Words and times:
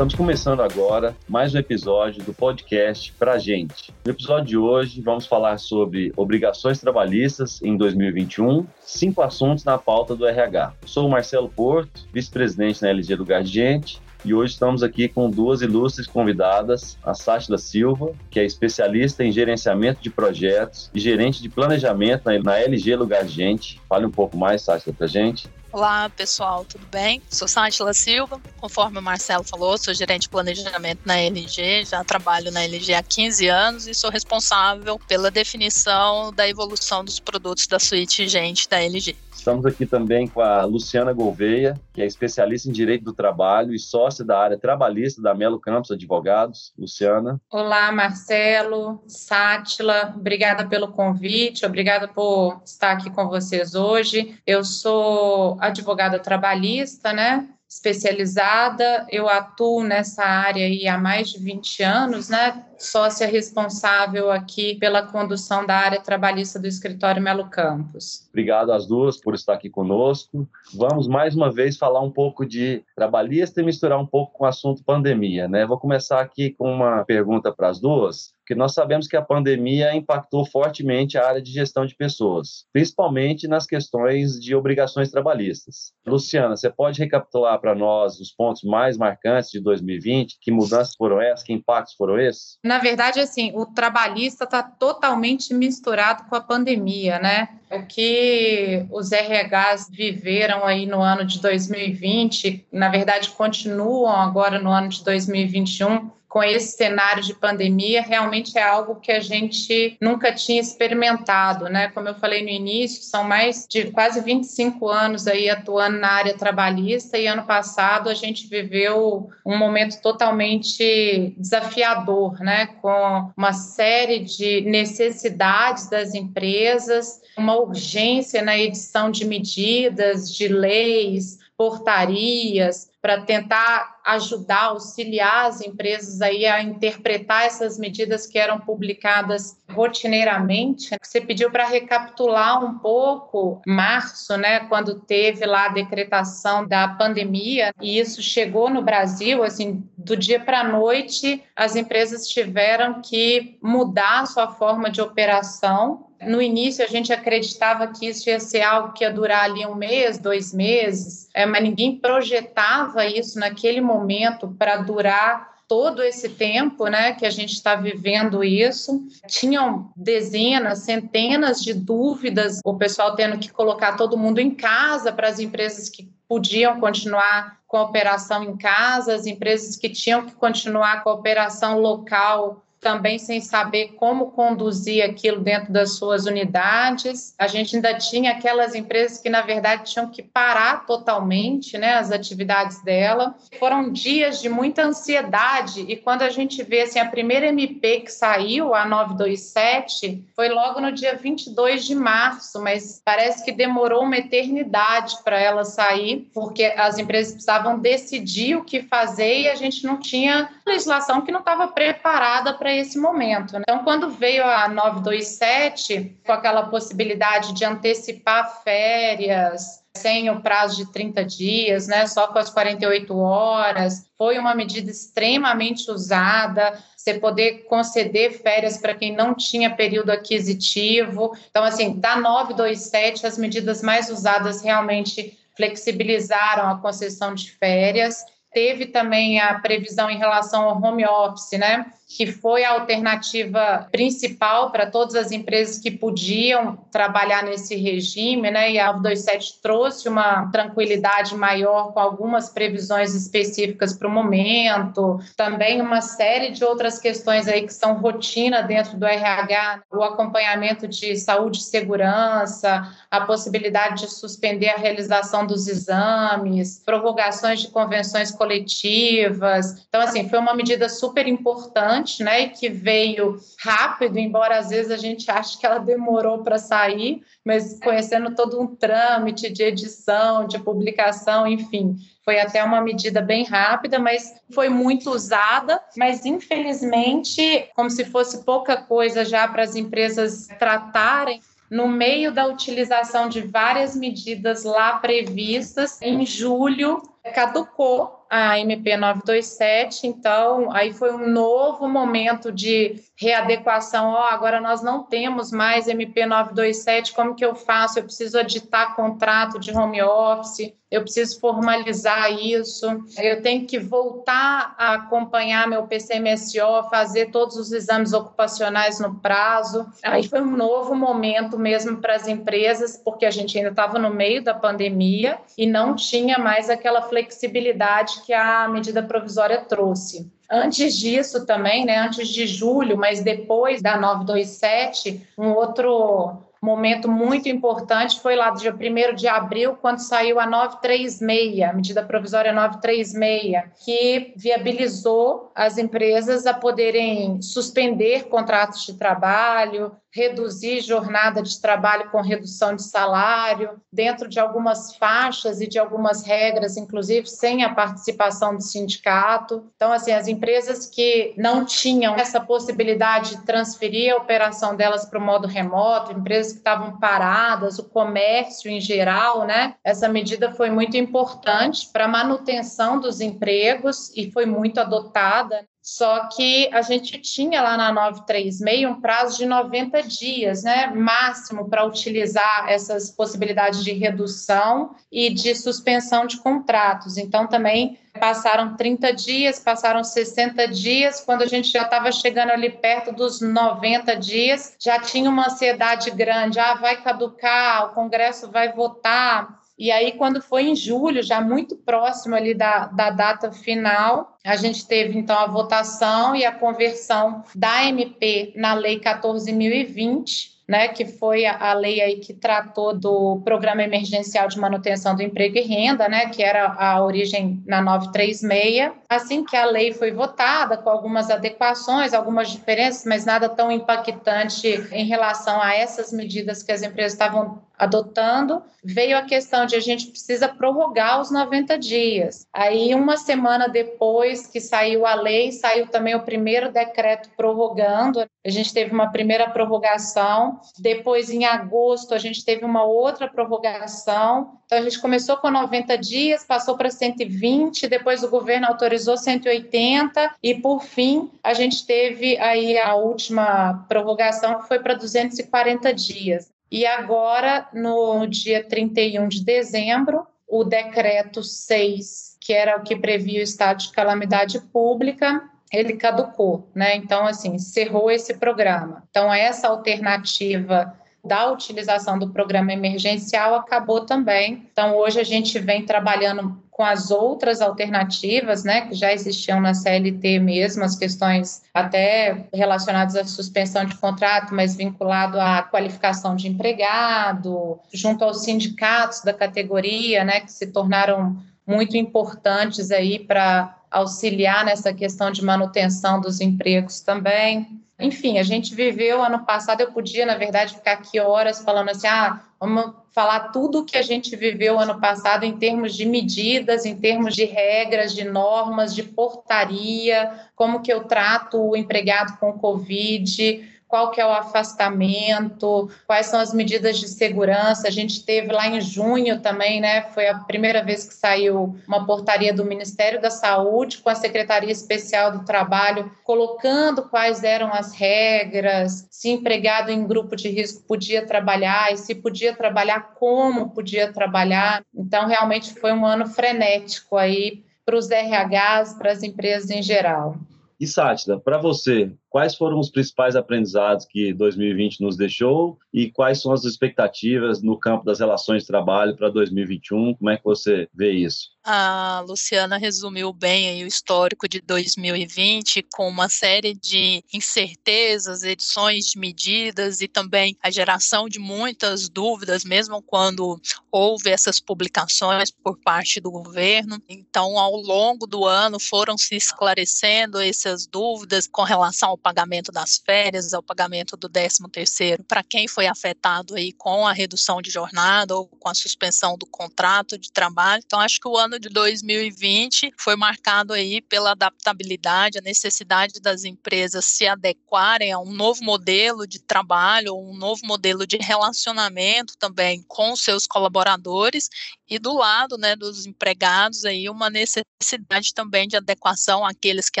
Estamos 0.00 0.14
começando 0.14 0.62
agora 0.62 1.14
mais 1.28 1.54
um 1.54 1.58
episódio 1.58 2.24
do 2.24 2.32
podcast 2.32 3.12
Pra 3.18 3.38
Gente. 3.38 3.92
No 4.02 4.10
episódio 4.10 4.46
de 4.46 4.56
hoje, 4.56 5.02
vamos 5.02 5.26
falar 5.26 5.58
sobre 5.58 6.10
obrigações 6.16 6.80
trabalhistas 6.80 7.60
em 7.62 7.76
2021, 7.76 8.66
cinco 8.80 9.20
assuntos 9.20 9.62
na 9.62 9.76
pauta 9.76 10.16
do 10.16 10.26
RH. 10.26 10.72
Sou 10.86 11.06
o 11.06 11.10
Marcelo 11.10 11.50
Porto, 11.50 12.08
vice-presidente 12.14 12.80
na 12.80 12.88
LG 12.88 13.14
Lugar 13.14 13.42
de 13.42 13.50
Gente, 13.50 14.00
e 14.24 14.32
hoje 14.32 14.54
estamos 14.54 14.82
aqui 14.82 15.06
com 15.06 15.28
duas 15.28 15.60
ilustres 15.60 16.06
convidadas, 16.06 16.96
a 17.04 17.12
Sátila 17.12 17.58
Silva, 17.58 18.12
que 18.30 18.40
é 18.40 18.44
especialista 18.46 19.22
em 19.22 19.30
gerenciamento 19.30 20.00
de 20.00 20.08
projetos 20.08 20.90
e 20.94 20.98
gerente 20.98 21.42
de 21.42 21.50
planejamento 21.50 22.24
na 22.42 22.58
LG 22.58 22.96
Lugar 22.96 23.26
de 23.26 23.34
Gente. 23.34 23.78
Fale 23.86 24.06
um 24.06 24.10
pouco 24.10 24.34
mais, 24.34 24.62
Sátila, 24.62 24.94
para 24.96 25.06
gente. 25.06 25.46
Olá, 25.72 26.10
pessoal, 26.10 26.64
tudo 26.64 26.84
bem? 26.88 27.22
Sou 27.30 27.46
Sátila 27.46 27.94
Silva, 27.94 28.40
conforme 28.56 28.98
o 28.98 29.02
Marcelo 29.02 29.44
falou, 29.44 29.78
sou 29.78 29.94
gerente 29.94 30.22
de 30.22 30.28
planejamento 30.28 31.02
na 31.04 31.16
LG, 31.16 31.84
já 31.84 32.02
trabalho 32.02 32.50
na 32.50 32.64
LG 32.64 32.92
há 32.92 33.02
15 33.04 33.46
anos 33.46 33.86
e 33.86 33.94
sou 33.94 34.10
responsável 34.10 34.98
pela 35.06 35.30
definição 35.30 36.32
da 36.32 36.48
evolução 36.48 37.04
dos 37.04 37.20
produtos 37.20 37.68
da 37.68 37.78
suíte 37.78 38.26
Gente 38.26 38.68
da 38.68 38.82
LG. 38.82 39.16
Estamos 39.40 39.64
aqui 39.64 39.86
também 39.86 40.28
com 40.28 40.42
a 40.42 40.66
Luciana 40.66 41.14
Gouveia, 41.14 41.72
que 41.94 42.02
é 42.02 42.06
especialista 42.06 42.68
em 42.68 42.72
Direito 42.72 43.04
do 43.04 43.14
Trabalho 43.14 43.72
e 43.72 43.78
sócia 43.78 44.22
da 44.22 44.38
área 44.38 44.58
trabalhista 44.58 45.22
da 45.22 45.34
Melo 45.34 45.58
Campos 45.58 45.90
Advogados. 45.90 46.74
Luciana. 46.78 47.40
Olá, 47.50 47.90
Marcelo, 47.90 49.02
Sátila, 49.06 50.12
obrigada 50.14 50.68
pelo 50.68 50.92
convite, 50.92 51.64
obrigada 51.64 52.06
por 52.06 52.60
estar 52.66 52.92
aqui 52.92 53.08
com 53.08 53.30
vocês 53.30 53.74
hoje. 53.74 54.38
Eu 54.46 54.62
sou 54.62 55.56
advogada 55.58 56.18
trabalhista, 56.18 57.10
né? 57.10 57.48
especializada, 57.66 59.06
eu 59.08 59.28
atuo 59.28 59.84
nessa 59.84 60.24
área 60.24 60.92
há 60.92 60.98
mais 60.98 61.30
de 61.30 61.38
20 61.38 61.84
anos, 61.84 62.28
né? 62.28 62.64
Sócia 62.80 63.26
responsável 63.26 64.30
aqui 64.30 64.74
pela 64.76 65.02
condução 65.02 65.66
da 65.66 65.76
área 65.76 66.00
trabalhista 66.00 66.58
do 66.58 66.66
escritório 66.66 67.22
Melo 67.22 67.50
Campos. 67.50 68.26
Obrigado 68.30 68.72
às 68.72 68.86
duas 68.86 69.20
por 69.20 69.34
estar 69.34 69.52
aqui 69.52 69.68
conosco. 69.68 70.48
Vamos 70.72 71.06
mais 71.06 71.36
uma 71.36 71.52
vez 71.52 71.76
falar 71.76 72.00
um 72.00 72.10
pouco 72.10 72.46
de 72.46 72.82
trabalhista 72.96 73.60
e 73.60 73.64
misturar 73.64 74.00
um 74.00 74.06
pouco 74.06 74.32
com 74.32 74.44
o 74.44 74.48
assunto 74.48 74.82
pandemia, 74.82 75.46
né? 75.46 75.66
Vou 75.66 75.78
começar 75.78 76.20
aqui 76.20 76.52
com 76.52 76.72
uma 76.72 77.04
pergunta 77.04 77.52
para 77.52 77.68
as 77.68 77.78
duas 77.78 78.32
porque 78.50 78.58
nós 78.58 78.74
sabemos 78.74 79.06
que 79.06 79.16
a 79.16 79.22
pandemia 79.22 79.94
impactou 79.94 80.44
fortemente 80.44 81.16
a 81.16 81.24
área 81.24 81.40
de 81.40 81.52
gestão 81.52 81.86
de 81.86 81.94
pessoas, 81.94 82.66
principalmente 82.72 83.46
nas 83.46 83.64
questões 83.64 84.40
de 84.40 84.56
obrigações 84.56 85.08
trabalhistas. 85.08 85.92
Luciana, 86.04 86.56
você 86.56 86.68
pode 86.68 86.98
recapitular 86.98 87.60
para 87.60 87.76
nós 87.76 88.18
os 88.18 88.32
pontos 88.32 88.64
mais 88.64 88.96
marcantes 88.96 89.52
de 89.52 89.60
2020? 89.60 90.38
Que 90.40 90.50
mudanças 90.50 90.96
foram 90.96 91.22
essas? 91.22 91.44
Que 91.44 91.52
impactos 91.52 91.94
foram 91.94 92.18
esses? 92.18 92.58
Na 92.70 92.78
verdade, 92.78 93.18
assim, 93.18 93.50
o 93.56 93.66
trabalhista 93.66 94.44
está 94.44 94.62
totalmente 94.62 95.52
misturado 95.52 96.22
com 96.28 96.36
a 96.36 96.40
pandemia, 96.40 97.18
né? 97.18 97.48
O 97.68 97.82
que 97.84 98.86
os 98.92 99.10
RHs 99.10 99.90
viveram 99.90 100.64
aí 100.64 100.86
no 100.86 101.02
ano 101.02 101.26
de 101.26 101.40
2020, 101.40 102.64
na 102.70 102.88
verdade, 102.88 103.30
continuam 103.30 104.14
agora 104.14 104.60
no 104.60 104.70
ano 104.70 104.88
de 104.88 105.02
2021 105.02 106.12
com 106.30 106.44
esse 106.44 106.76
cenário 106.76 107.24
de 107.24 107.34
pandemia 107.34 108.00
realmente 108.00 108.56
é 108.56 108.62
algo 108.62 109.00
que 109.00 109.10
a 109.10 109.18
gente 109.18 109.98
nunca 110.00 110.32
tinha 110.32 110.60
experimentado, 110.60 111.64
né? 111.64 111.88
Como 111.88 112.06
eu 112.06 112.14
falei 112.14 112.40
no 112.40 112.48
início, 112.48 113.02
são 113.02 113.24
mais 113.24 113.66
de 113.68 113.90
quase 113.90 114.20
25 114.20 114.88
anos 114.88 115.26
aí 115.26 115.50
atuando 115.50 115.98
na 115.98 116.08
área 116.08 116.38
trabalhista 116.38 117.18
e 117.18 117.26
ano 117.26 117.42
passado 117.42 118.08
a 118.08 118.14
gente 118.14 118.46
viveu 118.46 119.28
um 119.44 119.58
momento 119.58 120.00
totalmente 120.00 121.34
desafiador, 121.36 122.38
né? 122.38 122.66
Com 122.80 123.32
uma 123.36 123.52
série 123.52 124.20
de 124.20 124.60
necessidades 124.60 125.90
das 125.90 126.14
empresas, 126.14 127.20
uma 127.36 127.56
urgência 127.56 128.40
na 128.40 128.56
edição 128.56 129.10
de 129.10 129.24
medidas, 129.24 130.32
de 130.32 130.46
leis, 130.46 131.40
portarias, 131.60 132.89
para 133.00 133.22
tentar 133.22 134.00
ajudar, 134.04 134.64
auxiliar 134.64 135.46
as 135.46 135.60
empresas 135.60 136.20
aí 136.20 136.44
a 136.44 136.62
interpretar 136.62 137.44
essas 137.44 137.78
medidas 137.78 138.26
que 138.26 138.38
eram 138.38 138.60
publicadas 138.60 139.58
rotineiramente. 139.70 140.90
Você 141.02 141.20
pediu 141.20 141.50
para 141.50 141.66
recapitular 141.66 142.62
um 142.62 142.78
pouco 142.78 143.62
março, 143.66 144.36
né, 144.36 144.60
quando 144.60 145.00
teve 145.00 145.46
lá 145.46 145.66
a 145.66 145.72
decretação 145.72 146.66
da 146.66 146.88
pandemia 146.88 147.72
e 147.80 147.98
isso 147.98 148.22
chegou 148.22 148.68
no 148.68 148.82
Brasil, 148.82 149.42
assim, 149.42 149.82
do 149.96 150.16
dia 150.16 150.40
para 150.40 150.60
a 150.60 150.68
noite, 150.68 151.42
as 151.56 151.76
empresas 151.76 152.28
tiveram 152.28 153.00
que 153.00 153.58
mudar 153.62 154.20
a 154.20 154.26
sua 154.26 154.48
forma 154.48 154.90
de 154.90 155.00
operação 155.00 156.09
no 156.26 156.42
início, 156.42 156.84
a 156.84 156.88
gente 156.88 157.12
acreditava 157.12 157.86
que 157.86 158.06
isso 158.06 158.28
ia 158.28 158.38
ser 158.38 158.62
algo 158.62 158.92
que 158.92 159.04
ia 159.04 159.12
durar 159.12 159.44
ali 159.44 159.64
um 159.64 159.74
mês, 159.74 160.18
dois 160.18 160.52
meses, 160.52 161.28
é, 161.32 161.46
mas 161.46 161.62
ninguém 161.62 161.96
projetava 161.96 163.06
isso 163.06 163.38
naquele 163.38 163.80
momento 163.80 164.54
para 164.58 164.76
durar 164.76 165.50
todo 165.66 166.02
esse 166.02 166.28
tempo, 166.30 166.88
né, 166.88 167.12
que 167.12 167.24
a 167.24 167.30
gente 167.30 167.52
está 167.52 167.76
vivendo 167.76 168.42
isso. 168.42 169.06
Tinham 169.28 169.92
dezenas, 169.96 170.80
centenas 170.80 171.62
de 171.62 171.72
dúvidas, 171.72 172.58
o 172.64 172.74
pessoal 172.74 173.14
tendo 173.14 173.38
que 173.38 173.52
colocar 173.52 173.96
todo 173.96 174.18
mundo 174.18 174.40
em 174.40 174.50
casa 174.50 175.12
para 175.12 175.28
as 175.28 175.38
empresas 175.38 175.88
que 175.88 176.10
podiam 176.28 176.80
continuar 176.80 177.60
com 177.68 177.76
a 177.76 177.84
operação 177.84 178.42
em 178.42 178.56
casa, 178.56 179.14
as 179.14 179.26
empresas 179.26 179.76
que 179.76 179.88
tinham 179.88 180.26
que 180.26 180.32
continuar 180.34 181.04
com 181.04 181.10
a 181.10 181.14
operação 181.14 181.78
local 181.78 182.64
também 182.80 183.18
sem 183.18 183.40
saber 183.40 183.88
como 183.96 184.30
conduzir 184.30 185.04
aquilo 185.04 185.40
dentro 185.40 185.72
das 185.72 185.92
suas 185.96 186.24
unidades. 186.24 187.34
A 187.38 187.46
gente 187.46 187.76
ainda 187.76 187.94
tinha 187.94 188.32
aquelas 188.32 188.74
empresas 188.74 189.18
que, 189.18 189.28
na 189.28 189.42
verdade, 189.42 189.92
tinham 189.92 190.08
que 190.08 190.22
parar 190.22 190.86
totalmente 190.86 191.76
né, 191.76 191.94
as 191.94 192.10
atividades 192.10 192.82
dela. 192.82 193.34
Foram 193.58 193.92
dias 193.92 194.40
de 194.40 194.48
muita 194.48 194.82
ansiedade, 194.82 195.82
e 195.82 195.96
quando 195.96 196.22
a 196.22 196.30
gente 196.30 196.62
vê 196.62 196.82
assim, 196.82 196.98
a 196.98 197.08
primeira 197.08 197.48
MP 197.48 198.00
que 198.00 198.12
saiu, 198.12 198.74
a 198.74 198.86
927, 198.86 200.24
foi 200.34 200.48
logo 200.48 200.80
no 200.80 200.90
dia 200.90 201.14
22 201.16 201.84
de 201.84 201.94
março, 201.94 202.60
mas 202.62 203.02
parece 203.04 203.44
que 203.44 203.52
demorou 203.52 204.04
uma 204.04 204.16
eternidade 204.16 205.18
para 205.22 205.38
ela 205.38 205.64
sair, 205.64 206.30
porque 206.32 206.64
as 206.64 206.98
empresas 206.98 207.32
precisavam 207.32 207.78
decidir 207.78 208.56
o 208.56 208.64
que 208.64 208.82
fazer 208.82 209.42
e 209.42 209.48
a 209.48 209.54
gente 209.54 209.84
não 209.84 209.98
tinha 209.98 210.48
legislação 210.66 211.20
que 211.20 211.32
não 211.32 211.40
estava 211.40 211.68
preparada 211.68 212.54
para 212.54 212.69
esse 212.78 212.98
momento. 212.98 213.54
Né? 213.54 213.62
Então, 213.62 213.84
quando 213.84 214.10
veio 214.10 214.44
a 214.44 214.68
927, 214.68 216.18
com 216.24 216.32
aquela 216.32 216.64
possibilidade 216.64 217.52
de 217.52 217.64
antecipar 217.64 218.62
férias, 218.62 219.80
sem 219.96 220.30
o 220.30 220.40
prazo 220.40 220.76
de 220.76 220.92
30 220.92 221.24
dias, 221.24 221.86
né, 221.86 222.06
só 222.06 222.28
com 222.28 222.38
as 222.38 222.48
48 222.48 223.16
horas, 223.18 224.06
foi 224.16 224.38
uma 224.38 224.54
medida 224.54 224.90
extremamente 224.90 225.90
usada, 225.90 226.78
você 226.96 227.14
poder 227.14 227.64
conceder 227.64 228.40
férias 228.40 228.78
para 228.78 228.94
quem 228.94 229.14
não 229.14 229.34
tinha 229.34 229.74
período 229.74 230.10
aquisitivo. 230.10 231.36
Então, 231.50 231.64
assim, 231.64 231.98
da 231.98 232.16
927, 232.16 233.26
as 233.26 233.36
medidas 233.36 233.82
mais 233.82 234.08
usadas 234.10 234.62
realmente 234.62 235.36
flexibilizaram 235.56 236.70
a 236.70 236.78
concessão 236.78 237.34
de 237.34 237.50
férias. 237.50 238.24
Teve 238.52 238.86
também 238.86 239.40
a 239.40 239.58
previsão 239.60 240.10
em 240.10 240.18
relação 240.18 240.68
ao 240.68 240.82
home 240.82 241.06
office, 241.06 241.58
né? 241.58 241.86
que 242.16 242.26
foi 242.26 242.64
a 242.64 242.72
alternativa 242.72 243.86
principal 243.92 244.72
para 244.72 244.90
todas 244.90 245.14
as 245.14 245.30
empresas 245.30 245.78
que 245.78 245.92
podiam 245.92 246.76
trabalhar 246.90 247.44
nesse 247.44 247.76
regime, 247.76 248.50
né? 248.50 248.72
E 248.72 248.80
a 248.80 248.90
27 248.90 249.60
trouxe 249.62 250.08
uma 250.08 250.50
tranquilidade 250.50 251.36
maior 251.36 251.92
com 251.92 252.00
algumas 252.00 252.50
previsões 252.50 253.14
específicas 253.14 253.96
para 253.96 254.08
o 254.08 254.10
momento, 254.10 255.20
também 255.36 255.80
uma 255.80 256.00
série 256.00 256.50
de 256.50 256.64
outras 256.64 256.98
questões 256.98 257.46
aí 257.46 257.62
que 257.62 257.72
são 257.72 257.94
rotina 257.94 258.60
dentro 258.60 258.98
do 258.98 259.06
RH, 259.06 259.84
o 259.92 260.02
acompanhamento 260.02 260.88
de 260.88 261.14
saúde 261.14 261.58
e 261.58 261.62
segurança, 261.62 262.92
a 263.08 263.20
possibilidade 263.20 264.02
de 264.02 264.10
suspender 264.10 264.70
a 264.70 264.76
realização 264.76 265.46
dos 265.46 265.68
exames, 265.68 266.82
prorrogações 266.84 267.60
de 267.60 267.68
convenções 267.68 268.32
coletivas. 268.40 269.84
Então, 269.86 270.00
assim, 270.00 270.26
foi 270.26 270.38
uma 270.38 270.54
medida 270.54 270.88
super 270.88 271.28
importante, 271.28 272.24
né, 272.24 272.40
e 272.40 272.48
que 272.48 272.70
veio 272.70 273.36
rápido, 273.62 274.18
embora 274.18 274.56
às 274.56 274.70
vezes 274.70 274.90
a 274.90 274.96
gente 274.96 275.30
ache 275.30 275.58
que 275.58 275.66
ela 275.66 275.78
demorou 275.78 276.42
para 276.42 276.56
sair, 276.56 277.20
mas 277.44 277.78
conhecendo 277.78 278.34
todo 278.34 278.58
um 278.58 278.74
trâmite 278.74 279.50
de 279.50 279.62
edição, 279.62 280.46
de 280.46 280.58
publicação, 280.58 281.46
enfim, 281.46 281.96
foi 282.24 282.40
até 282.40 282.64
uma 282.64 282.80
medida 282.80 283.20
bem 283.20 283.44
rápida, 283.44 283.98
mas 283.98 284.32
foi 284.54 284.70
muito 284.70 285.10
usada. 285.10 285.78
Mas, 285.94 286.24
infelizmente, 286.24 287.68
como 287.74 287.90
se 287.90 288.06
fosse 288.06 288.42
pouca 288.44 288.78
coisa 288.78 289.22
já 289.22 289.46
para 289.48 289.64
as 289.64 289.76
empresas 289.76 290.46
tratarem, 290.58 291.42
no 291.70 291.86
meio 291.86 292.32
da 292.32 292.46
utilização 292.46 293.28
de 293.28 293.42
várias 293.42 293.94
medidas 293.94 294.64
lá 294.64 294.98
previstas, 294.98 296.00
em 296.00 296.24
julho 296.24 297.02
caducou 297.34 298.19
a 298.30 298.60
MP 298.60 298.96
927, 298.96 300.06
então 300.06 300.70
aí 300.72 300.92
foi 300.92 301.12
um 301.12 301.28
novo 301.28 301.88
momento 301.88 302.52
de 302.52 303.02
readequação. 303.16 304.12
Oh, 304.12 304.18
agora 304.18 304.60
nós 304.60 304.80
não 304.82 305.02
temos 305.02 305.50
mais 305.50 305.88
MP 305.88 306.24
927, 306.24 307.12
como 307.12 307.34
que 307.34 307.44
eu 307.44 307.56
faço? 307.56 307.98
Eu 307.98 308.04
preciso 308.04 308.38
editar 308.38 308.94
contrato 308.94 309.58
de 309.58 309.76
home 309.76 310.00
office, 310.00 310.72
eu 310.90 311.02
preciso 311.02 311.38
formalizar 311.38 312.32
isso, 312.32 312.86
eu 313.16 313.40
tenho 313.40 313.64
que 313.64 313.78
voltar 313.78 314.74
a 314.76 314.94
acompanhar 314.94 315.68
meu 315.68 315.86
PCMSO, 315.86 316.88
fazer 316.90 317.30
todos 317.30 317.56
os 317.56 317.70
exames 317.70 318.12
ocupacionais 318.12 318.98
no 318.98 319.14
prazo. 319.14 319.86
Aí 320.02 320.26
foi 320.26 320.40
um 320.40 320.56
novo 320.56 320.94
momento 320.94 321.56
mesmo 321.56 321.98
para 321.98 322.16
as 322.16 322.26
empresas, 322.26 322.96
porque 322.96 323.24
a 323.24 323.30
gente 323.30 323.56
ainda 323.56 323.70
estava 323.70 323.98
no 323.98 324.10
meio 324.10 324.42
da 324.42 324.52
pandemia 324.52 325.38
e 325.56 325.64
não 325.64 325.94
tinha 325.94 326.38
mais 326.38 326.68
aquela 326.68 327.02
flexibilidade 327.02 328.22
que 328.26 328.32
a 328.32 328.66
medida 328.68 329.02
provisória 329.02 329.60
trouxe. 329.60 330.28
Antes 330.50 330.96
disso 330.98 331.46
também, 331.46 331.84
né, 331.84 331.98
antes 331.98 332.28
de 332.28 332.44
julho, 332.44 332.96
mas 332.96 333.22
depois 333.22 333.80
da 333.80 333.96
927, 333.96 335.24
um 335.38 335.50
outro 335.50 336.49
momento 336.62 337.10
muito 337.10 337.48
importante 337.48 338.20
foi 338.20 338.36
lá 338.36 338.50
do 338.50 338.60
dia 338.60 338.74
1 338.74 339.14
de 339.14 339.26
abril, 339.26 339.76
quando 339.80 339.98
saiu 339.98 340.38
a 340.38 340.46
936, 340.46 341.62
a 341.62 341.72
medida 341.72 342.02
provisória 342.02 342.52
936, 342.52 343.84
que 343.84 344.32
viabilizou 344.36 345.50
as 345.54 345.78
empresas 345.78 346.46
a 346.46 346.52
poderem 346.54 347.40
suspender 347.40 348.24
contratos 348.24 348.84
de 348.84 348.94
trabalho, 348.94 349.92
reduzir 350.12 350.80
jornada 350.80 351.40
de 351.40 351.60
trabalho 351.60 352.10
com 352.10 352.20
redução 352.20 352.74
de 352.74 352.82
salário, 352.82 353.80
dentro 353.92 354.28
de 354.28 354.40
algumas 354.40 354.96
faixas 354.96 355.60
e 355.60 355.68
de 355.68 355.78
algumas 355.78 356.24
regras, 356.24 356.76
inclusive 356.76 357.26
sem 357.26 357.62
a 357.62 357.72
participação 357.72 358.56
do 358.56 358.62
sindicato. 358.62 359.70
Então, 359.76 359.92
assim, 359.92 360.12
as 360.12 360.26
empresas 360.26 360.86
que 360.86 361.32
não 361.36 361.64
tinham 361.64 362.16
essa 362.16 362.40
possibilidade 362.40 363.36
de 363.36 363.42
transferir 363.42 364.12
a 364.12 364.16
operação 364.16 364.74
delas 364.74 365.04
para 365.04 365.18
o 365.18 365.22
modo 365.22 365.46
remoto, 365.46 366.12
empresas 366.12 366.49
que 366.52 366.58
estavam 366.58 366.98
paradas, 366.98 367.78
o 367.78 367.88
comércio 367.88 368.70
em 368.70 368.80
geral, 368.80 369.46
né? 369.46 369.74
Essa 369.84 370.08
medida 370.08 370.52
foi 370.52 370.70
muito 370.70 370.96
importante 370.96 371.88
para 371.92 372.04
a 372.04 372.08
manutenção 372.08 373.00
dos 373.00 373.20
empregos 373.20 374.12
e 374.16 374.30
foi 374.30 374.46
muito 374.46 374.78
adotada. 374.78 375.66
Só 375.82 376.28
que 376.28 376.68
a 376.72 376.82
gente 376.82 377.18
tinha 377.20 377.62
lá 377.62 377.76
na 377.76 377.90
936 377.92 378.88
um 378.88 379.00
prazo 379.00 379.38
de 379.38 379.46
90 379.46 380.02
dias, 380.02 380.62
né, 380.62 380.88
máximo 380.88 381.68
para 381.70 381.86
utilizar 381.86 382.66
essas 382.68 383.10
possibilidades 383.10 383.82
de 383.82 383.92
redução 383.92 384.94
e 385.10 385.30
de 385.30 385.54
suspensão 385.54 386.26
de 386.26 386.36
contratos. 386.38 387.16
Então 387.16 387.46
também 387.46 387.98
passaram 388.18 388.76
30 388.76 389.14
dias, 389.14 389.58
passaram 389.58 390.04
60 390.04 390.68
dias, 390.68 391.22
quando 391.22 391.42
a 391.42 391.46
gente 391.46 391.70
já 391.70 391.82
estava 391.82 392.12
chegando 392.12 392.50
ali 392.50 392.68
perto 392.68 393.12
dos 393.12 393.40
90 393.40 394.16
dias, 394.16 394.76
já 394.78 394.98
tinha 394.98 395.30
uma 395.30 395.46
ansiedade 395.46 396.10
grande, 396.10 396.58
ah, 396.58 396.74
vai 396.74 397.00
caducar, 397.00 397.86
o 397.86 397.94
Congresso 397.94 398.50
vai 398.50 398.72
votar, 398.72 399.60
e 399.80 399.90
aí, 399.90 400.12
quando 400.12 400.42
foi 400.42 400.64
em 400.64 400.76
julho, 400.76 401.22
já 401.22 401.40
muito 401.40 401.74
próximo 401.74 402.36
ali 402.36 402.52
da, 402.52 402.88
da 402.88 403.08
data 403.08 403.50
final, 403.50 404.36
a 404.44 404.56
gente 404.56 404.86
teve 404.86 405.18
então 405.18 405.38
a 405.38 405.46
votação 405.46 406.34
e 406.34 406.44
a 406.44 406.52
conversão 406.52 407.44
da 407.54 407.84
MP 407.84 408.52
na 408.56 408.74
Lei 408.74 408.98
14.020, 408.98 410.60
né, 410.70 410.86
que 410.86 411.04
foi 411.04 411.44
a, 411.44 411.72
lei 411.74 412.00
aí 412.00 412.18
que 412.18 412.32
tratou 412.32 412.96
do 412.96 413.40
Programa 413.44 413.82
Emergencial 413.82 414.46
de 414.46 414.56
Manutenção 414.56 415.16
do 415.16 415.22
Emprego 415.22 415.58
e 415.58 415.62
Renda, 415.62 416.08
né, 416.08 416.26
que 416.26 416.44
era 416.44 416.72
a 416.78 417.02
origem 417.02 417.60
na 417.66 417.82
936. 417.82 418.92
Assim 419.08 419.44
que 419.44 419.56
a 419.56 419.64
lei 419.64 419.92
foi 419.92 420.12
votada, 420.12 420.76
com 420.76 420.88
algumas 420.88 421.28
adequações, 421.28 422.14
algumas 422.14 422.50
diferenças, 422.50 423.04
mas 423.04 423.24
nada 423.24 423.48
tão 423.48 423.68
impactante 423.68 424.68
em 424.92 425.04
relação 425.06 425.60
a 425.60 425.74
essas 425.74 426.12
medidas 426.12 426.62
que 426.62 426.70
as 426.70 426.82
empresas 426.82 427.14
estavam 427.14 427.60
adotando, 427.76 428.62
veio 428.84 429.16
a 429.16 429.22
questão 429.22 429.66
de 429.66 429.74
a 429.74 429.80
gente 429.80 430.06
precisa 430.06 430.46
prorrogar 430.46 431.20
os 431.20 431.32
90 431.32 431.78
dias. 431.78 432.46
Aí, 432.52 432.94
uma 432.94 433.16
semana 433.16 433.68
depois 433.68 434.29
que 434.46 434.60
saiu 434.60 435.06
a 435.06 435.14
lei, 435.14 435.52
saiu 435.52 435.86
também 435.86 436.14
o 436.14 436.22
primeiro 436.22 436.72
decreto 436.72 437.30
prorrogando. 437.36 438.20
A 438.20 438.50
gente 438.50 438.72
teve 438.72 438.92
uma 438.92 439.10
primeira 439.10 439.48
prorrogação, 439.50 440.60
depois, 440.78 441.30
em 441.30 441.44
agosto, 441.44 442.14
a 442.14 442.18
gente 442.18 442.44
teve 442.44 442.64
uma 442.64 442.84
outra 442.84 443.28
prorrogação. 443.28 444.58
Então, 444.66 444.78
a 444.78 444.82
gente 444.82 445.00
começou 445.00 445.36
com 445.36 445.50
90 445.50 445.98
dias, 445.98 446.44
passou 446.44 446.76
para 446.76 446.90
120, 446.90 447.88
depois 447.88 448.22
o 448.22 448.30
governo 448.30 448.66
autorizou 448.66 449.16
180, 449.16 450.36
e 450.42 450.54
por 450.54 450.84
fim, 450.84 451.30
a 451.42 451.52
gente 451.52 451.84
teve 451.84 452.38
aí 452.38 452.78
a 452.78 452.94
última 452.94 453.84
prorrogação, 453.88 454.60
que 454.60 454.68
foi 454.68 454.78
para 454.78 454.94
240 454.94 455.92
dias. 455.92 456.50
E 456.70 456.86
agora, 456.86 457.68
no 457.74 458.26
dia 458.26 458.62
31 458.62 459.26
de 459.26 459.44
dezembro, 459.44 460.24
o 460.50 460.64
decreto 460.64 461.42
6, 461.42 462.36
que 462.40 462.52
era 462.52 462.76
o 462.76 462.82
que 462.82 462.96
previa 462.96 463.40
o 463.40 463.44
estado 463.44 463.78
de 463.78 463.92
calamidade 463.92 464.60
pública, 464.60 465.48
ele 465.72 465.92
caducou, 465.92 466.68
né? 466.74 466.96
Então, 466.96 467.24
assim, 467.24 467.56
cerrou 467.58 468.10
esse 468.10 468.34
programa. 468.34 469.04
Então, 469.10 469.32
essa 469.32 469.68
alternativa 469.68 470.92
da 471.24 471.52
utilização 471.52 472.18
do 472.18 472.30
programa 472.30 472.72
emergencial 472.72 473.54
acabou 473.54 474.04
também. 474.04 474.66
Então, 474.72 474.96
hoje 474.96 475.20
a 475.20 475.24
gente 475.24 475.58
vem 475.58 475.84
trabalhando 475.84 476.60
com 476.80 476.84
as 476.84 477.10
outras 477.10 477.60
alternativas, 477.60 478.64
né, 478.64 478.88
que 478.88 478.94
já 478.94 479.12
existiam 479.12 479.60
na 479.60 479.74
CLT 479.74 480.38
mesmo, 480.38 480.82
as 480.82 480.96
questões 480.96 481.60
até 481.74 482.46
relacionadas 482.54 483.16
à 483.16 483.24
suspensão 483.26 483.84
de 483.84 483.94
contrato, 483.98 484.54
mas 484.54 484.76
vinculado 484.76 485.38
à 485.38 485.62
qualificação 485.62 486.34
de 486.34 486.48
empregado, 486.48 487.78
junto 487.92 488.24
aos 488.24 488.44
sindicatos 488.44 489.20
da 489.20 489.34
categoria, 489.34 490.24
né, 490.24 490.40
que 490.40 490.50
se 490.50 490.68
tornaram 490.68 491.36
muito 491.66 491.98
importantes 491.98 492.90
aí 492.90 493.18
para 493.18 493.76
auxiliar 493.90 494.64
nessa 494.64 494.90
questão 494.90 495.30
de 495.30 495.44
manutenção 495.44 496.18
dos 496.18 496.40
empregos 496.40 497.02
também. 497.02 497.78
Enfim, 498.00 498.38
a 498.38 498.42
gente 498.42 498.74
viveu 498.74 499.22
ano 499.22 499.44
passado, 499.44 499.80
eu 499.80 499.92
podia, 499.92 500.24
na 500.24 500.36
verdade, 500.36 500.74
ficar 500.74 500.92
aqui 500.92 501.20
horas 501.20 501.62
falando 501.62 501.90
assim, 501.90 502.06
ah, 502.06 502.40
vamos 502.58 502.94
falar 503.12 503.50
tudo 503.50 503.80
o 503.80 503.84
que 503.84 503.96
a 503.96 504.02
gente 504.02 504.34
viveu 504.36 504.78
ano 504.78 505.00
passado 505.00 505.44
em 505.44 505.56
termos 505.56 505.94
de 505.94 506.06
medidas, 506.06 506.84
em 506.84 506.96
termos 506.96 507.34
de 507.34 507.44
regras, 507.44 508.14
de 508.14 508.24
normas, 508.24 508.94
de 508.94 509.02
portaria, 509.02 510.48
como 510.54 510.80
que 510.80 510.92
eu 510.92 511.04
trato 511.04 511.60
o 511.60 511.76
empregado 511.76 512.38
com 512.38 512.58
Covid, 512.58 513.79
qual 513.90 514.12
que 514.12 514.20
é 514.20 514.24
o 514.24 514.30
afastamento, 514.30 515.90
quais 516.06 516.26
são 516.26 516.38
as 516.38 516.54
medidas 516.54 516.98
de 516.98 517.08
segurança. 517.08 517.88
A 517.88 517.90
gente 517.90 518.24
teve 518.24 518.52
lá 518.52 518.68
em 518.68 518.80
junho 518.80 519.40
também, 519.40 519.80
né? 519.80 520.02
Foi 520.14 520.28
a 520.28 520.38
primeira 520.38 520.82
vez 520.82 521.04
que 521.04 521.12
saiu 521.12 521.76
uma 521.88 522.06
portaria 522.06 522.54
do 522.54 522.64
Ministério 522.64 523.20
da 523.20 523.30
Saúde 523.30 523.98
com 523.98 524.08
a 524.08 524.14
Secretaria 524.14 524.70
Especial 524.70 525.32
do 525.32 525.44
Trabalho, 525.44 526.10
colocando 526.22 527.02
quais 527.08 527.42
eram 527.42 527.72
as 527.72 527.92
regras, 527.92 529.08
se 529.10 529.28
empregado 529.28 529.90
em 529.90 530.06
grupo 530.06 530.36
de 530.36 530.48
risco 530.48 530.86
podia 530.86 531.26
trabalhar 531.26 531.92
e 531.92 531.96
se 531.96 532.14
podia 532.14 532.54
trabalhar, 532.54 533.14
como 533.14 533.70
podia 533.70 534.12
trabalhar. 534.12 534.84
Então, 534.94 535.26
realmente 535.26 535.74
foi 535.74 535.92
um 535.92 536.06
ano 536.06 536.26
frenético 536.26 537.16
aí 537.16 537.64
para 537.84 537.96
os 537.96 538.08
RHs, 538.08 538.94
para 538.94 539.10
as 539.10 539.24
empresas 539.24 539.68
em 539.68 539.82
geral. 539.82 540.36
E 540.78 540.86
Sátila, 540.86 541.40
para 541.40 541.58
você, 541.58 542.12
quais 542.30 542.54
foram 542.54 542.78
os 542.78 542.88
principais 542.88 543.34
aprendizados 543.34 544.06
que 544.06 544.32
2020 544.32 545.00
nos 545.00 545.16
deixou 545.16 545.76
e 545.92 546.10
quais 546.10 546.40
são 546.40 546.52
as 546.52 546.64
expectativas 546.64 547.60
no 547.60 547.76
campo 547.76 548.04
das 548.04 548.20
relações 548.20 548.62
de 548.62 548.68
trabalho 548.68 549.16
para 549.16 549.28
2021? 549.28 550.14
Como 550.14 550.30
é 550.30 550.36
que 550.36 550.44
você 550.44 550.88
vê 550.94 551.10
isso? 551.10 551.50
A 551.62 552.24
Luciana 552.26 552.78
resumiu 552.78 553.34
bem 553.34 553.84
o 553.84 553.86
histórico 553.86 554.48
de 554.48 554.62
2020 554.62 555.86
com 555.92 556.08
uma 556.08 556.28
série 556.28 556.72
de 556.72 557.22
incertezas, 557.34 558.42
edições 558.42 559.10
de 559.10 559.18
medidas 559.18 560.00
e 560.00 560.08
também 560.08 560.56
a 560.62 560.70
geração 560.70 561.28
de 561.28 561.38
muitas 561.38 562.08
dúvidas, 562.08 562.64
mesmo 562.64 563.02
quando 563.02 563.60
houve 563.92 564.30
essas 564.30 564.58
publicações 564.58 565.50
por 565.50 565.78
parte 565.78 566.18
do 566.18 566.30
governo. 566.30 567.00
Então, 567.06 567.58
ao 567.58 567.76
longo 567.76 568.26
do 568.26 568.46
ano 568.46 568.80
foram 568.80 569.18
se 569.18 569.34
esclarecendo 569.34 570.40
essas 570.40 570.86
dúvidas 570.86 571.46
com 571.46 571.62
relação 571.62 572.10
ao 572.10 572.18
pagamento 572.20 572.70
das 572.70 572.98
férias, 572.98 573.52
ao 573.52 573.62
pagamento 573.62 574.16
do 574.16 574.28
13 574.28 574.68
terceiro, 574.70 575.24
para 575.24 575.42
quem 575.42 575.66
foi 575.66 575.86
afetado 575.86 576.54
aí 576.54 576.72
com 576.72 577.06
a 577.06 577.12
redução 577.12 577.60
de 577.60 577.70
jornada 577.70 578.36
ou 578.36 578.46
com 578.46 578.68
a 578.68 578.74
suspensão 578.74 579.36
do 579.36 579.46
contrato 579.46 580.18
de 580.18 580.30
trabalho. 580.30 580.82
Então, 580.84 581.00
acho 581.00 581.20
que 581.20 581.28
o 581.28 581.36
ano 581.36 581.58
de 581.58 581.68
2020 581.68 582.92
foi 582.96 583.16
marcado 583.16 583.72
aí 583.72 584.00
pela 584.00 584.32
adaptabilidade, 584.32 585.38
a 585.38 585.42
necessidade 585.42 586.20
das 586.20 586.44
empresas 586.44 587.04
se 587.04 587.26
adequarem 587.26 588.12
a 588.12 588.18
um 588.18 588.32
novo 588.32 588.62
modelo 588.62 589.26
de 589.26 589.40
trabalho, 589.40 590.16
um 590.16 590.36
novo 590.36 590.60
modelo 590.64 591.06
de 591.06 591.16
relacionamento 591.16 592.36
também 592.38 592.84
com 592.86 593.16
seus 593.16 593.46
colaboradores 593.46 594.48
e 594.90 594.98
do 594.98 595.14
lado 595.14 595.56
né, 595.56 595.76
dos 595.76 596.04
empregados 596.04 596.84
aí 596.84 597.08
uma 597.08 597.30
necessidade 597.30 598.34
também 598.34 598.66
de 598.66 598.76
adequação 598.76 599.46
àqueles 599.46 599.88
que 599.88 600.00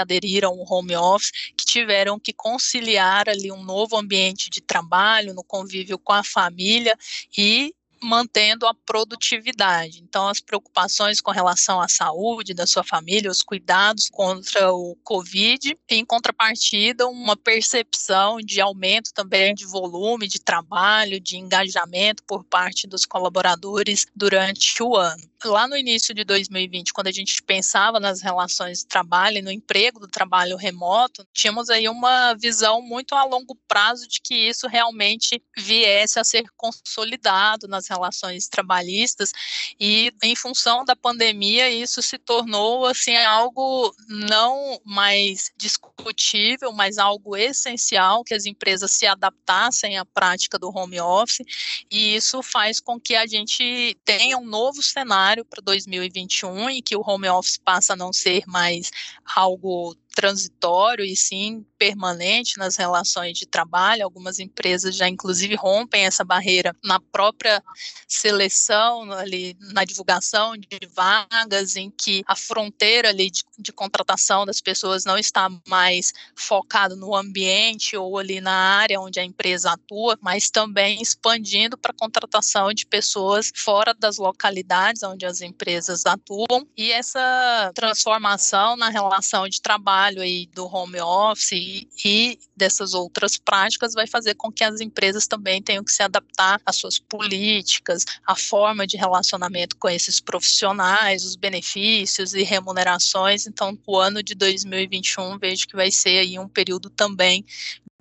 aderiram 0.00 0.50
ao 0.50 0.66
home 0.68 0.96
office, 0.96 1.30
que 1.56 1.64
tiveram 1.64 2.18
que 2.18 2.32
conciliar 2.32 3.28
ali 3.28 3.52
um 3.52 3.62
novo 3.62 3.96
ambiente 3.96 4.50
de 4.50 4.60
trabalho, 4.60 5.32
no 5.32 5.44
convívio 5.44 5.98
com 5.98 6.12
a 6.12 6.24
família 6.24 6.96
e 7.38 7.72
mantendo 8.02 8.66
a 8.66 8.74
produtividade. 8.74 10.00
Então, 10.02 10.28
as 10.28 10.40
preocupações 10.40 11.20
com 11.20 11.30
relação 11.30 11.80
à 11.80 11.88
saúde 11.88 12.54
da 12.54 12.66
sua 12.66 12.82
família, 12.82 13.30
os 13.30 13.42
cuidados 13.42 14.08
contra 14.10 14.72
o 14.72 14.96
Covid, 15.04 15.76
em 15.88 16.04
contrapartida, 16.04 17.06
uma 17.06 17.36
percepção 17.36 18.38
de 18.38 18.60
aumento 18.60 19.12
também 19.12 19.54
de 19.54 19.66
volume 19.66 20.26
de 20.26 20.40
trabalho, 20.40 21.20
de 21.20 21.36
engajamento 21.36 22.22
por 22.24 22.44
parte 22.44 22.86
dos 22.86 23.04
colaboradores 23.04 24.06
durante 24.14 24.82
o 24.82 24.96
ano 24.96 25.30
lá 25.48 25.66
no 25.66 25.76
início 25.76 26.14
de 26.14 26.24
2020, 26.24 26.92
quando 26.92 27.06
a 27.06 27.12
gente 27.12 27.42
pensava 27.42 27.98
nas 27.98 28.20
relações 28.20 28.80
de 28.80 28.86
trabalho 28.86 29.38
e 29.38 29.42
no 29.42 29.50
emprego 29.50 30.00
do 30.00 30.08
trabalho 30.08 30.56
remoto, 30.56 31.26
tínhamos 31.32 31.70
aí 31.70 31.88
uma 31.88 32.34
visão 32.34 32.82
muito 32.82 33.14
a 33.14 33.24
longo 33.24 33.56
prazo 33.68 34.06
de 34.08 34.20
que 34.20 34.34
isso 34.34 34.66
realmente 34.66 35.42
viesse 35.56 36.18
a 36.18 36.24
ser 36.24 36.44
consolidado 36.56 37.68
nas 37.68 37.86
relações 37.90 38.48
trabalhistas 38.48 39.32
e 39.78 40.12
em 40.22 40.34
função 40.34 40.84
da 40.84 40.96
pandemia 40.96 41.68
isso 41.68 42.00
se 42.00 42.16
tornou 42.16 42.86
assim 42.86 43.16
algo 43.16 43.94
não 44.08 44.80
mais 44.84 45.50
discutível, 45.56 46.72
mas 46.72 46.96
algo 46.96 47.36
essencial 47.36 48.24
que 48.24 48.34
as 48.34 48.46
empresas 48.46 48.92
se 48.92 49.06
adaptassem 49.06 49.98
à 49.98 50.04
prática 50.04 50.58
do 50.58 50.70
home 50.74 51.00
office 51.00 51.44
e 51.90 52.14
isso 52.14 52.42
faz 52.42 52.80
com 52.80 52.98
que 52.98 53.14
a 53.14 53.26
gente 53.26 53.96
tenha 54.04 54.38
um 54.38 54.46
novo 54.46 54.82
cenário 54.82 55.44
para 55.44 55.60
2021 55.62 56.70
e 56.70 56.82
que 56.82 56.96
o 56.96 57.02
home 57.04 57.28
office 57.28 57.58
passa 57.58 57.92
a 57.92 57.96
não 57.96 58.12
ser 58.12 58.44
mais 58.46 58.90
algo 59.34 59.96
transitório 60.14 61.04
e 61.04 61.16
sim 61.16 61.64
permanente 61.80 62.58
nas 62.58 62.76
relações 62.76 63.38
de 63.38 63.46
trabalho. 63.46 64.04
Algumas 64.04 64.38
empresas 64.38 64.94
já 64.94 65.08
inclusive 65.08 65.54
rompem 65.54 66.04
essa 66.04 66.22
barreira 66.22 66.76
na 66.84 67.00
própria 67.00 67.62
seleção, 68.06 69.10
ali 69.12 69.56
na 69.72 69.82
divulgação 69.82 70.58
de 70.58 70.78
vagas, 70.94 71.76
em 71.76 71.90
que 71.90 72.22
a 72.26 72.36
fronteira 72.36 73.08
ali 73.08 73.30
de, 73.30 73.42
de 73.58 73.72
contratação 73.72 74.44
das 74.44 74.60
pessoas 74.60 75.06
não 75.06 75.16
está 75.16 75.48
mais 75.66 76.12
focada 76.36 76.94
no 76.94 77.16
ambiente 77.16 77.96
ou 77.96 78.18
ali 78.18 78.42
na 78.42 78.52
área 78.52 79.00
onde 79.00 79.18
a 79.18 79.24
empresa 79.24 79.72
atua, 79.72 80.18
mas 80.20 80.50
também 80.50 81.00
expandindo 81.00 81.78
para 81.78 81.92
a 81.92 81.98
contratação 81.98 82.74
de 82.74 82.84
pessoas 82.84 83.50
fora 83.54 83.94
das 83.94 84.18
localidades 84.18 85.02
onde 85.02 85.24
as 85.24 85.40
empresas 85.40 86.04
atuam. 86.04 86.66
E 86.76 86.92
essa 86.92 87.72
transformação 87.74 88.76
na 88.76 88.90
relação 88.90 89.48
de 89.48 89.62
trabalho 89.62 90.20
aí 90.20 90.46
do 90.52 90.66
home 90.66 91.00
office 91.00 91.69
e, 92.04 92.38
dessas 92.56 92.94
outras 92.94 93.36
práticas 93.36 93.94
vai 93.94 94.06
fazer 94.06 94.34
com 94.34 94.50
que 94.50 94.64
as 94.64 94.80
empresas 94.80 95.26
também 95.26 95.62
tenham 95.62 95.84
que 95.84 95.92
se 95.92 96.02
adaptar 96.02 96.60
às 96.64 96.76
suas 96.76 96.98
políticas, 96.98 98.04
à 98.26 98.34
forma 98.34 98.86
de 98.86 98.96
relacionamento 98.96 99.76
com 99.76 99.88
esses 99.88 100.20
profissionais, 100.20 101.24
os 101.24 101.36
benefícios 101.36 102.34
e 102.34 102.42
remunerações. 102.42 103.46
Então, 103.46 103.78
o 103.86 103.98
ano 103.98 104.22
de 104.22 104.34
2021 104.34 105.38
vejo 105.38 105.66
que 105.66 105.76
vai 105.76 105.90
ser 105.90 106.18
aí 106.18 106.38
um 106.38 106.48
período 106.48 106.90
também 106.90 107.44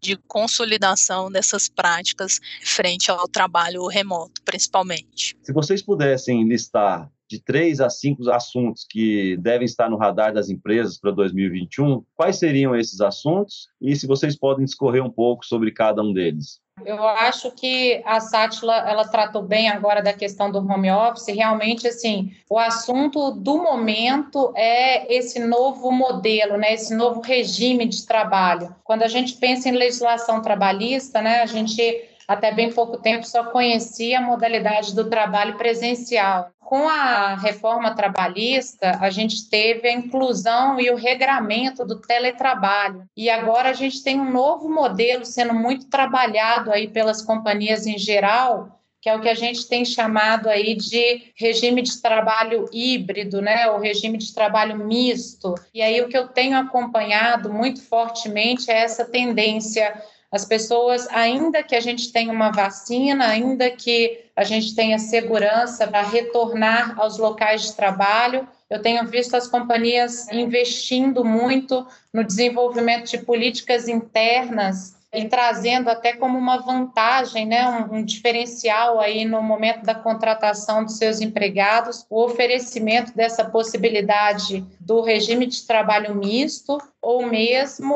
de 0.02 0.16
consolidação 0.28 1.30
dessas 1.30 1.68
práticas 1.68 2.40
frente 2.64 3.12
ao 3.12 3.28
trabalho 3.28 3.86
remoto, 3.88 4.42
principalmente. 4.44 5.38
Se 5.44 5.52
vocês 5.52 5.82
pudessem 5.82 6.48
listar 6.48 7.12
de 7.29 7.39
três 7.39 7.79
a 7.79 7.89
cinco 7.89 8.29
assuntos 8.31 8.86
que 8.89 9.38
devem 9.38 9.65
estar 9.65 9.88
no 9.89 9.98
radar 9.98 10.33
das 10.33 10.50
empresas 10.50 10.98
para 10.98 11.12
2021, 11.12 12.03
quais 12.15 12.39
seriam 12.39 12.75
esses 12.75 13.00
assuntos 13.01 13.67
e 13.79 13.95
se 13.95 14.07
vocês 14.07 14.36
podem 14.36 14.65
discorrer 14.65 15.03
um 15.03 15.12
pouco 15.12 15.45
sobre 15.45 15.71
cada 15.71 16.01
um 16.01 16.12
deles? 16.12 16.59
Eu 16.86 17.05
acho 17.05 17.51
que 17.51 18.01
a 18.05 18.21
Sátila 18.21 18.77
ela 18.89 19.05
tratou 19.05 19.43
bem 19.43 19.69
agora 19.69 20.01
da 20.01 20.13
questão 20.13 20.50
do 20.50 20.59
home 20.59 20.89
office. 20.89 21.27
Realmente, 21.27 21.86
assim, 21.86 22.31
o 22.50 22.57
assunto 22.57 23.31
do 23.31 23.57
momento 23.57 24.53
é 24.55 25.13
esse 25.13 25.39
novo 25.45 25.91
modelo, 25.91 26.57
né? 26.57 26.74
Esse 26.74 26.95
novo 26.95 27.19
regime 27.19 27.86
de 27.86 28.05
trabalho. 28.05 28.74
Quando 28.83 29.03
a 29.03 29.09
gente 29.09 29.36
pensa 29.36 29.67
em 29.67 29.74
legislação 29.74 30.41
trabalhista, 30.41 31.21
né? 31.21 31.41
A 31.41 31.45
gente 31.45 31.81
até 32.29 32.51
bem 32.51 32.71
pouco 32.71 32.95
tempo 32.95 33.25
só 33.25 33.45
conhecia 33.45 34.19
a 34.19 34.21
modalidade 34.21 34.93
do 34.93 35.09
trabalho 35.09 35.57
presencial. 35.57 36.51
Com 36.59 36.88
a 36.88 37.33
reforma 37.33 37.95
trabalhista, 37.95 39.00
a 39.01 39.09
gente 39.09 39.50
teve 39.50 39.88
a 39.88 39.93
inclusão 39.93 40.79
e 40.79 40.91
o 40.91 40.95
regramento 40.95 41.83
do 41.83 42.00
teletrabalho. 42.00 43.03
E 43.17 43.31
agora 43.31 43.69
a 43.69 43.74
gente 43.74 44.03
tem 44.03 44.19
um 44.19 44.31
novo 44.31 44.69
modelo 44.69 45.25
sendo 45.25 45.55
muito 45.55 45.89
trabalhado 45.89 46.71
aí 46.71 46.88
pelas 46.88 47.24
companhias 47.24 47.88
em 47.88 47.98
geral, 47.98 48.79
que 49.01 49.09
é 49.09 49.15
o 49.15 49.21
que 49.21 49.29
a 49.29 49.33
gente 49.33 49.67
tem 49.67 49.83
chamado 49.83 50.50
aí 50.50 50.75
de 50.75 51.31
regime 51.36 51.81
de 51.81 52.00
trabalho 52.00 52.69
híbrido, 52.71 53.41
né, 53.41 53.67
o 53.71 53.79
regime 53.79 54.19
de 54.19 54.31
trabalho 54.36 54.77
misto. 54.77 55.55
E 55.74 55.81
aí 55.81 56.00
o 56.00 56.07
que 56.07 56.17
eu 56.17 56.27
tenho 56.27 56.59
acompanhado 56.59 57.51
muito 57.51 57.81
fortemente 57.81 58.69
é 58.69 58.83
essa 58.83 59.03
tendência 59.03 60.00
as 60.31 60.45
pessoas, 60.45 61.07
ainda 61.09 61.63
que 61.63 61.75
a 61.75 61.79
gente 61.79 62.12
tenha 62.12 62.31
uma 62.31 62.51
vacina, 62.51 63.27
ainda 63.27 63.69
que 63.71 64.25
a 64.36 64.43
gente 64.43 64.75
tenha 64.75 65.00
segurança 65.00 65.88
para 65.88 66.03
retornar 66.03 67.00
aos 67.00 67.17
locais 67.17 67.63
de 67.63 67.74
trabalho, 67.74 68.48
eu 68.69 68.81
tenho 68.81 69.05
visto 69.07 69.36
as 69.36 69.48
companhias 69.48 70.31
investindo 70.31 71.25
muito 71.25 71.86
no 72.13 72.24
desenvolvimento 72.24 73.09
de 73.09 73.17
políticas 73.17 73.88
internas 73.88 75.00
e 75.12 75.25
trazendo 75.25 75.89
até 75.89 76.13
como 76.13 76.38
uma 76.38 76.57
vantagem, 76.57 77.48
né, 77.48 77.67
um, 77.67 77.95
um, 77.95 78.05
diferencial 78.05 79.00
aí 79.00 79.25
no 79.25 79.41
momento 79.41 79.83
da 79.83 79.95
contratação 79.95 80.83
dos 80.83 80.98
seus 80.98 81.19
empregados, 81.19 82.05
o 82.09 82.24
oferecimento 82.24 83.15
dessa 83.15 83.43
possibilidade 83.43 84.63
do 84.79 85.01
regime 85.01 85.48
de 85.48 85.65
trabalho 85.65 86.13
misto 86.13 86.77
ou 87.01 87.25
mesmo 87.25 87.96